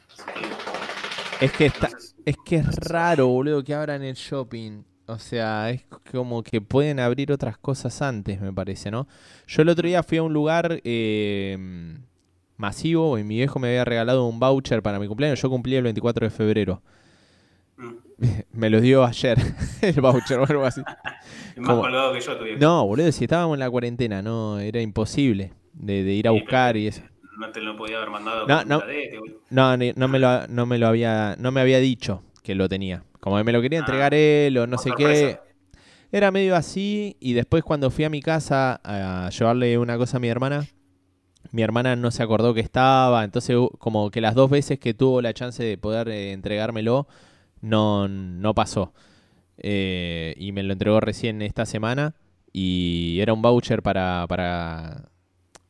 [1.39, 1.91] Que, Es que está,
[2.25, 4.85] Es que es raro, boludo, que abran el shopping.
[5.07, 9.09] O sea, es como que pueden abrir otras cosas antes, me parece, ¿no?
[9.49, 11.59] Yo el otro día fui a un lugar eh,
[12.63, 15.43] masivo y mi viejo me había regalado un voucher para mi cumpleaños.
[15.43, 16.81] Yo cumplí el 24 de febrero.
[17.77, 17.91] mm,
[18.53, 19.37] Me lo dio ayer,
[19.83, 20.81] el voucher o algo así.
[21.55, 22.59] es más colgado que yo, tu viejo.
[22.61, 26.39] No, boludo, si estábamos en la cuarentena, no, era imposible de, de ir a Sí,
[26.41, 27.03] buscar y eso.
[27.39, 28.83] No te lo podía haber mandado No, no.
[29.51, 33.03] No, no me lo, no me lo había, no me había dicho que lo tenía.
[33.21, 35.39] Como que me lo quería Ah, entregar él o no sé qué.
[36.13, 40.21] Era medio así y después cuando fui a mi casa a llevarle una cosa a
[40.21, 40.67] mi hermana,
[41.51, 44.95] mi hermana no se acordó que estaba, entonces hu- como que las dos veces que
[44.95, 47.07] tuvo la chance de poder eh, entregármelo,
[47.61, 48.93] no, no pasó.
[49.59, 52.15] Eh, y me lo entregó recién esta semana
[52.53, 55.11] y era un voucher para, para,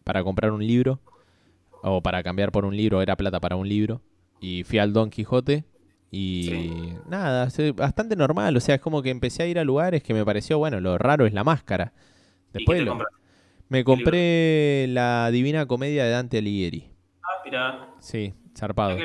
[0.04, 1.00] para comprar un libro
[1.82, 4.00] o para cambiar por un libro, era plata para un libro.
[4.40, 5.64] Y fui al Don Quijote
[6.10, 6.94] Y Sí.
[7.08, 8.56] nada, bastante normal.
[8.56, 10.98] O sea, es como que empecé a ir a lugares que me pareció, bueno, lo
[10.98, 11.92] raro es la máscara.
[12.54, 12.98] ¿Y Después qué te lo-?
[13.72, 16.90] Me compré la Divina Comedia de Dante Alighieri.
[17.22, 18.98] Ah, mira, Sí, zarpado.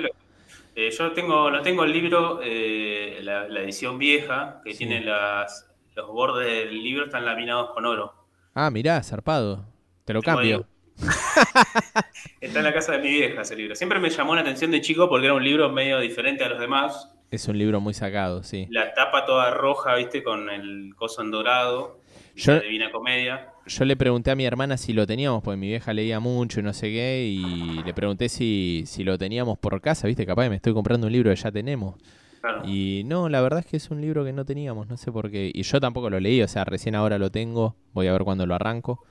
[0.76, 4.80] Eh, yo tengo, no tengo el libro, eh, la, la edición vieja, que Sí.
[4.80, 8.14] tiene las, los bordes del libro, están laminados con oro.
[8.54, 9.66] Ah, mirá, zarpado.
[10.06, 10.68] Te lo Tengo cambio.
[12.42, 13.76] Está en la casa de mi vieja ese libro.
[13.76, 16.60] Siempre me llamó la atención de chico porque era un libro medio diferente a los
[16.60, 17.12] demás.
[17.32, 18.68] Es un libro muy sacado, sí.
[18.70, 22.00] La tapa toda roja, viste, con el coso en dorado.
[22.36, 23.52] Yo- La Divina Comedia.
[23.68, 26.64] Yo le pregunté a mi hermana si lo teníamos, porque mi vieja leía mucho y
[26.64, 30.50] no sé qué, y le pregunté si, si lo teníamos por casa, viste, capaz que
[30.52, 31.96] me estoy comprando un libro que ya tenemos.
[32.40, 32.62] Claro.
[32.66, 35.30] Y no, la verdad es que es un libro que no teníamos, no sé por
[35.30, 35.52] qué.
[35.54, 38.46] Y yo tampoco lo leí, o sea, recién ahora lo tengo, voy a ver cuándo
[38.46, 39.04] lo arranco.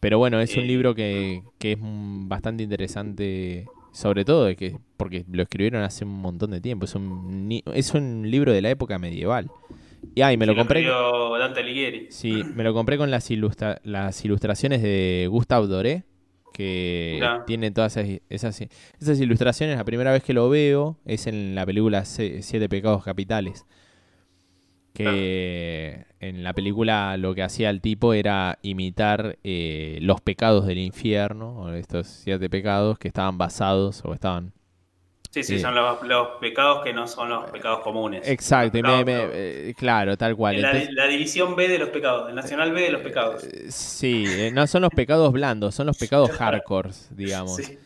[0.00, 0.66] Pero bueno, es un Eh.
[0.66, 6.12] libro que, que es bastante interesante, sobre todo de que, porque lo escribieron hace un
[6.22, 6.84] montón de tiempo.
[6.86, 9.50] Es un, es un libro de la época medieval.
[10.14, 10.80] Y ay, me lo compré.
[10.80, 12.06] escribió Dante Alighieri.
[12.10, 16.04] Sí, me lo compré con las, ilustra- las ilustraciones de Gustave Doré,
[16.52, 17.44] que Mirá.
[17.46, 18.68] tiene todas esas, esas,
[19.00, 19.76] esas ilustraciones.
[19.76, 23.64] La primera vez que lo veo es en la película Siete Pecados Capitales.
[24.94, 30.78] Que en la película lo que hacía el tipo era imitar eh, los pecados del
[30.78, 34.52] infierno, o estos siete pecados que estaban basados o estaban
[35.42, 35.60] Sí, sí, Sí.
[35.62, 38.26] son los, los pecados que no son los pecados comunes.
[38.28, 40.60] Exacto, y me- pecados- eh, claro, tal cual.
[40.60, 43.46] la, Entonces- la división B de los pecados, el nacional B de los pecados.
[43.68, 47.56] Sí, eh, no son los pecados blandos, son los pecados hardcore, digamos.
[47.56, 47.78] Sí.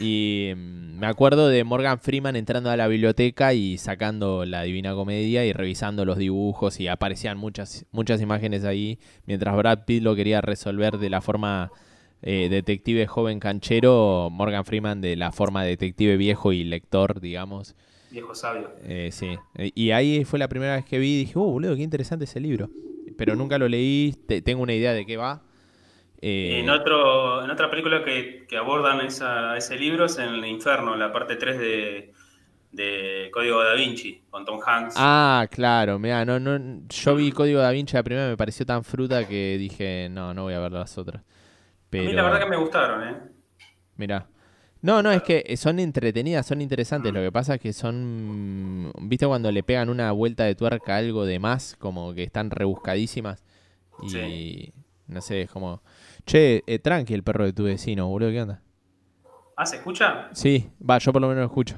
[0.00, 4.94] Y mm, me acuerdo de Morgan Freeman entrando a la biblioteca y sacando la Divina
[4.94, 10.14] Comedia y revisando los dibujos y aparecían muchas, muchas imágenes ahí, mientras Brad Pitt lo
[10.14, 11.72] quería resolver de la forma
[12.22, 17.74] eh, detective joven canchero, Morgan Freeman de la forma detective viejo y lector, digamos.
[18.10, 18.70] Viejo sabio.
[18.84, 19.36] Eh, sí,
[19.74, 22.40] y ahí fue la primera vez que vi y dije, oh, boludo, qué interesante ese
[22.40, 22.70] libro.
[23.16, 25.42] Pero nunca lo leí, te- tengo una idea de qué va.
[26.20, 30.44] Eh, En, otro, en otra película que, que abordan esa- ese libro es en el
[30.46, 32.12] infierno, la parte 3 de,
[32.72, 34.94] de Código da Vinci, con Tom Hanks.
[34.96, 38.84] Ah, claro, mira, no, no, yo vi Código da Vinci la primera, me pareció tan
[38.84, 41.22] fruta que dije, no, no voy a ver las otras.
[41.90, 43.16] Pero, A mí la verdad que me gustaron, ¿eh?
[43.96, 44.26] Mirá.
[44.80, 47.12] No, no, es que son entretenidas, son interesantes.
[47.12, 48.92] Lo que pasa es que son.
[49.00, 51.76] ¿Viste cuando le pegan una vuelta de tuerca a algo de más?
[51.78, 53.42] Como que están rebuscadísimas.
[54.02, 54.10] Y.
[54.10, 54.72] Sí.
[55.08, 55.82] No sé, es como.
[56.26, 58.62] Che, eh, tranqui el perro de tu vecino, boludo, ¿qué onda?
[59.56, 60.28] Ah, ¿se escucha?
[60.32, 61.74] Sí, va, yo por lo menos lo escucho.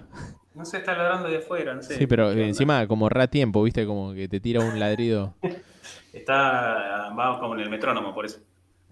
[0.54, 1.96] No sé, está ladrando de afuera, no sé.
[1.96, 3.86] Sí, pero encima como re a tiempo, ¿viste?
[3.86, 5.34] Como que te tira un ladrido
[6.12, 8.40] Está, va como en el metrónomo, por eso.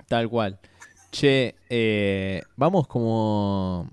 [0.06, 0.58] tal cual.
[1.10, 3.90] Che, eh, vamos como.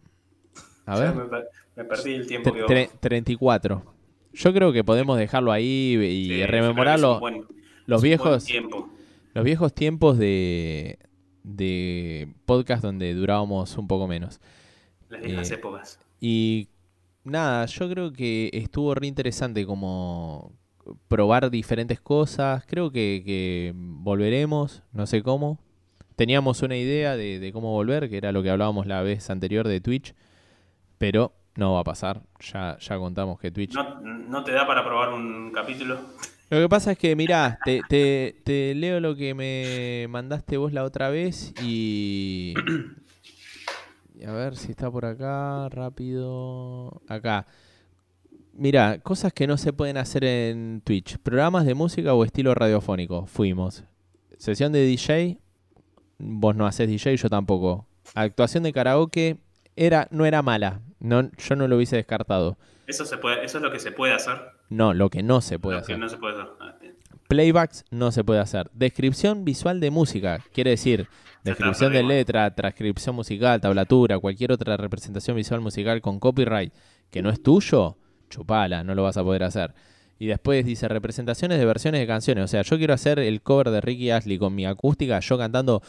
[0.86, 1.16] A ver.
[1.16, 2.70] Me, per- me perdí el tiempo que vos.
[2.72, 3.84] tre- 34.
[4.34, 7.46] Yo creo que podemos dejarlo ahí y Sí, rememorar los, buen-
[7.86, 8.46] los viejos
[9.34, 11.00] los viejos tiempos de,
[11.44, 14.40] de podcast donde durábamos un poco menos.
[15.10, 16.00] Las viejas Eh, épocas.
[16.22, 16.68] Y
[17.24, 20.52] nada, yo creo que estuvo re interesante como
[21.08, 22.64] probar diferentes cosas.
[22.66, 25.60] Creo que, que volveremos, no sé cómo.
[26.16, 29.68] Teníamos una idea de, de cómo volver, que era lo que hablábamos la vez anterior
[29.68, 30.14] de Twitch,
[30.98, 32.22] pero no va a pasar.
[32.40, 36.00] Ya, ya contamos que Twitch ¿No, ¿No te da para probar un capítulo?
[36.50, 40.74] Lo que pasa es que, mirá, te, te, te leo lo que me mandaste vos
[40.74, 42.54] la otra vez y...
[44.20, 47.02] y A ver si está por acá, rápido.
[47.08, 47.48] Acá.
[48.54, 51.18] Mirá, cosas que no se pueden hacer en Twitch.
[51.18, 53.26] Programas de música o estilo radiofónico.
[53.26, 53.84] Fuimos.
[54.38, 55.40] Sesión de DJ.
[56.18, 57.88] Vos no haces DJ, yo tampoco.
[58.14, 59.38] Actuación de karaoke.
[59.76, 60.82] Era, no era mala.
[61.00, 62.58] No, yo no lo hubiese descartado.
[62.88, 64.40] Eso, se puede, eso es lo que se puede hacer.
[64.70, 66.00] No, lo que no se puede lo que hacer.
[66.00, 66.48] no se puede hacer.
[66.60, 66.76] Ah.
[67.28, 68.70] Playbacks no se puede hacer.
[68.74, 71.08] Descripción visual de música, quiere decir
[71.44, 76.74] descripción de letra, transcripción musical, tablatura, cualquier otra representación visual musical con copyright
[77.12, 77.98] que no es tuyo,
[78.30, 79.74] chupala, no lo vas a poder hacer.
[80.18, 82.44] Y después dice representaciones de versiones de canciones.
[82.44, 85.82] O sea, yo quiero hacer el cover de Ricky Ashley con mi acústica, yo cantando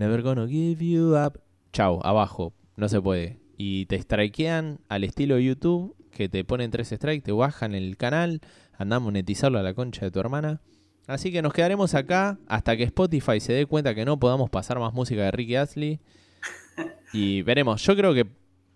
[0.00, 1.42] Never gonna give you up.
[1.74, 3.38] Chau, abajo, no se puede.
[3.58, 8.40] Y te strikean al estilo YouTube, que te ponen tres strikes, te bajan el canal,
[8.78, 10.62] andá a monetizarlo a la concha de tu hermana.
[11.06, 14.78] Así que nos quedaremos acá hasta que Spotify se dé cuenta que no podamos pasar
[14.78, 16.00] más música de Ricky Astley.
[17.12, 17.84] Y veremos.
[17.84, 18.26] Yo creo que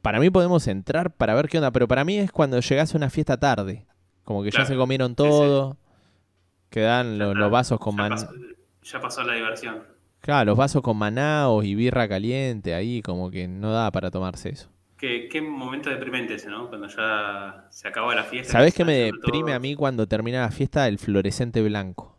[0.02, 2.98] para mí podemos entrar para ver qué onda, pero para mí es cuando llegas a
[2.98, 3.86] una fiesta tarde.
[4.24, 5.16] Como que ya se comieron sí.
[5.16, 5.78] todo.
[6.68, 8.28] Quedan los, vasos con Ya pasó,
[8.82, 9.93] ya pasó la diversión.
[10.24, 14.48] Claro, los vasos con manaos y birra caliente ahí, como que no da para tomarse
[14.48, 14.70] eso.
[14.96, 16.68] ¿Qué momento deprimente ese, ¿no?
[16.70, 18.52] Cuando ya se acaba la fiesta.
[18.52, 20.88] ¿Sabés qué me deprime a mí cuando termina la fiesta?
[20.88, 22.16] El fluorescente blanco.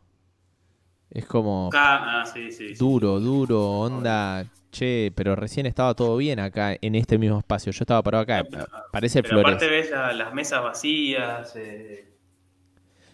[1.10, 2.76] Es como Ah, ah, sí, sí, sí.
[2.78, 4.46] duro, duro, onda.
[4.72, 7.72] Che, pero recién estaba todo bien acá en este mismo espacio.
[7.72, 8.44] Yo estaba parado acá.
[8.92, 9.88] Parece Pero aparte flores.
[9.88, 12.08] ves la- las mesas vacías, eh,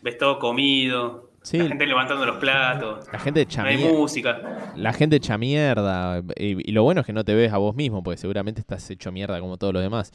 [0.02, 1.58] ves todo comido, Sí.
[1.58, 4.72] la gente levantando los platos, La gente no hay música.
[4.76, 6.22] La gente echa mierda.
[6.38, 8.88] Y, y lo bueno es que no te ves a vos mismo, porque seguramente estás
[8.92, 10.12] hecho mierda como todos los demás.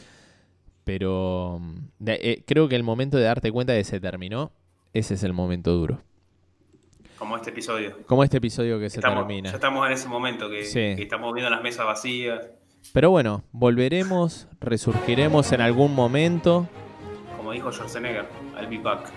[0.84, 1.60] Pero
[2.06, 4.52] eh, creo que el momento de darte cuenta de que se terminó,
[4.92, 6.00] ese es el momento duro.
[7.18, 7.96] Como este episodio.
[8.06, 9.48] Como este episodio que se termina.
[9.50, 10.94] ya estamos en ese momento que, Sí.
[10.94, 12.40] que estamos viendo las mesas vacías,
[12.92, 16.68] Pero bueno, volveremos, resurgiremos en algún momento.
[17.36, 18.26] como dijo Schwarzenegger,
[18.60, 19.10] I'll be back.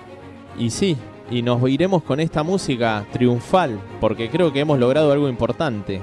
[0.57, 0.97] Y sí,
[1.31, 6.01] y nos iremos con esta música triunfal, porque creo que hemos logrado algo importante.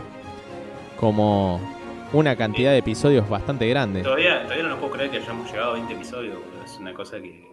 [0.98, 1.60] Como
[2.12, 4.02] una cantidad de episodios bastante grande.
[4.02, 7.18] Todavía, todavía no lo puedo creer que hayamos llegado a 20 episodios, es una cosa
[7.20, 7.44] que...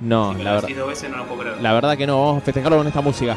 [0.00, 0.68] No, si me la lo verdad.
[0.68, 1.60] decís dos veces no lo puedo creer.
[1.60, 3.36] La verdad que no, vamos a festejarlo con esta música.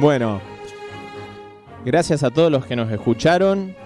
[0.00, 0.40] Bueno,
[1.84, 3.76] gracias a todos los que nos escucharon,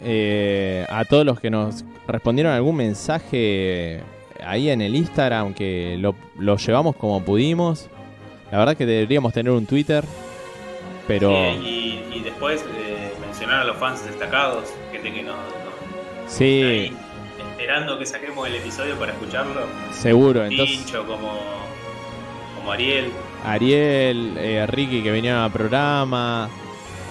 [0.00, 4.02] eh, a todos los que nos respondieron algún mensaje
[4.44, 7.88] ahí en el Instagram, que lo, lo llevamos como pudimos.
[8.50, 10.04] La verdad que deberíamos tener un Twitter,
[11.06, 16.62] pero Y, y después eh, mencionar a los fans destacados, gente que nos, nos sí,
[16.62, 16.96] ahí
[17.52, 19.62] esperando que saquemos el episodio para escucharlo.
[19.92, 20.44] seguro.
[20.44, 21.32] Entonces, Pincho, como,
[22.56, 23.10] como Ariel.
[23.44, 26.48] Ariel, eh, Ricky que vinieron al programa,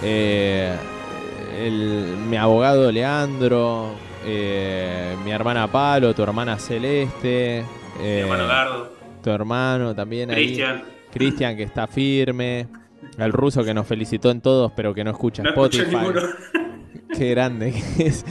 [0.02, 0.74] eh,
[1.58, 3.90] el- mi abogado Leandro,
[4.24, 7.64] eh, mi hermana Palo, tu hermana Celeste,
[8.00, 10.82] Mi hermano Gardo, tu hermano también Cristian.
[11.12, 12.66] Cristian que está firme,
[13.18, 15.96] el ruso que nos felicitó en todos pero que no escucha No Spotify.
[17.16, 18.24] Qué grande que es.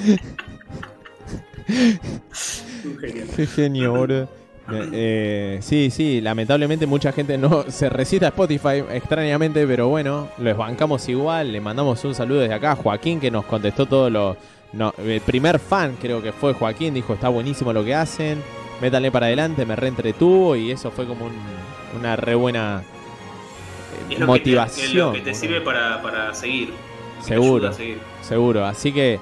[2.83, 3.25] Un genio.
[3.35, 4.29] Qué genio, boludo.
[4.71, 10.29] Eh, eh, sí, sí, lamentablemente mucha gente no se resiste a Spotify extrañamente, pero bueno,
[10.37, 11.51] los bancamos igual.
[11.51, 14.37] Le mandamos un saludo desde acá a Joaquín que nos contestó todo lo...
[14.73, 18.41] No, el primer fan creo que fue Joaquín, dijo está buenísimo lo que hacen,
[18.81, 24.19] métanle para adelante, me reentretuvo y eso fue como un- una re buena eh, Es
[24.19, 24.87] lo que te- motivación.
[24.87, 26.69] es lo que te sirve para, para seguir.
[27.21, 27.73] Seguro.
[27.73, 27.97] seguir.
[28.21, 29.19] Seguro, así que...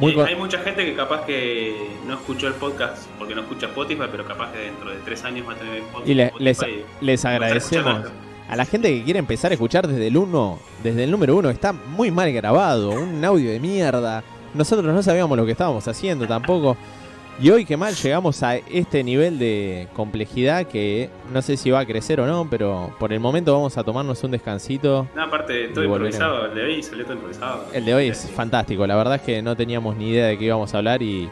[0.00, 1.74] Muy Eh, Hay mucha gente que capaz que
[2.06, 5.46] no escuchó el podcast porque no escucha Spotify, pero capaz que dentro de tres años
[5.48, 6.08] va a tener el podcast.
[6.08, 6.58] Y le- les,
[7.00, 8.02] les agradecemos
[8.48, 11.50] a la gente que quiere empezar a escuchar desde el uno, desde el número uno,
[11.50, 14.22] está muy mal grabado, un audio de mierda.
[14.54, 16.76] Nosotros no sabíamos lo que estábamos haciendo tampoco.
[17.40, 21.80] Y hoy que mal llegamos a este nivel de complejidad que no sé si va
[21.80, 25.06] a crecer o no, pero por el momento vamos a tomarnos un descansito.
[25.14, 26.46] No, aparte, todo improvisado.
[26.46, 27.64] El de hoy salió todo improvisado.
[27.72, 28.28] El de hoy es Sí.
[28.34, 31.28] fantástico, la verdad es que no teníamos ni idea de qué íbamos a hablar y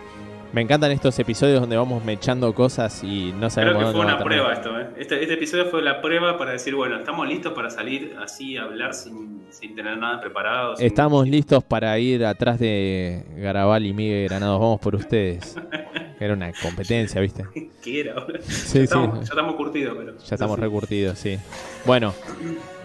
[0.53, 4.07] me encantan estos episodios donde vamos mechando cosas y no Creo sabemos que dónde fue
[4.07, 4.87] una prueba esto, ¿eh?
[4.99, 8.63] Este, este episodio fue la prueba para decir, bueno, estamos listos para salir así a
[8.63, 10.77] hablar sin, sin tener nada preparado.
[10.77, 14.61] sin- Estamos listos para ir atrás de Garabal y Miguel Granados.
[14.61, 15.57] Vamos por ustedes.
[16.21, 17.45] Era una competencia, ¿viste?
[17.83, 18.15] ¿Qué era?
[18.41, 18.79] Sí, ya, sí.
[18.81, 20.17] estamos, ya estamos curtidos, pero.
[20.19, 21.39] Ya estamos recurtidos, sí.
[21.85, 22.15] Bueno,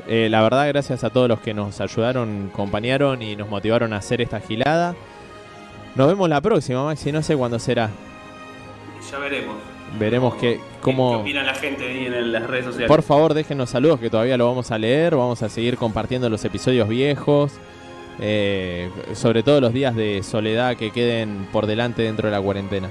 [0.08, 3.98] eh, la verdad, gracias a todos los que nos ayudaron, acompañaron y nos motivaron a
[3.98, 4.96] hacer esta gilada.
[5.96, 7.12] Nos vemos la próxima, Maxi.
[7.14, 7.90] No sé cuándo será.
[9.10, 9.56] Ya veremos.
[10.00, 11.20] Veremos ¿Qué- que, ¿Qué cómo.
[11.20, 12.88] opina la gente ahí en las redes sociales?
[12.88, 15.16] Por favor, déjenos saludos que todavía lo vamos a leer.
[15.16, 17.52] Vamos a seguir compartiendo los episodios viejos.
[18.20, 22.90] eh, sobre todo los días de soledad que queden por delante dentro de la cuarentena.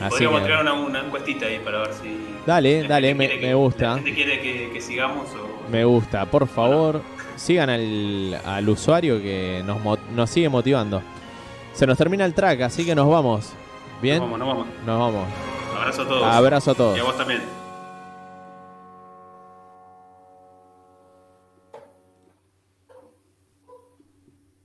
[0.00, 2.16] Así Podríamos que, tirar una, una encuestita ahí para ver si.
[2.46, 3.88] Dale, dale, me- me gusta.
[3.88, 5.70] La gente quiere que, que sigamos o.
[5.70, 6.24] me gusta.
[6.26, 7.02] Por favor,
[7.36, 9.78] sigan al, al usuario que nos,
[10.14, 11.02] nos sigue motivando.
[11.74, 13.52] Se nos termina el track, así que nos vamos.
[14.00, 14.18] ¿Bien?
[14.20, 14.66] Nos vamos, nos vamos.
[14.86, 15.28] Nos vamos.
[15.84, 16.22] Abrazo a todos.
[16.24, 16.96] Abrazo a todos.
[16.96, 17.42] Y a vos también.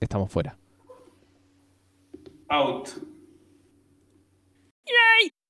[0.00, 0.56] Estamos fuera.
[2.48, 2.88] Out.
[4.86, 5.30] Yay!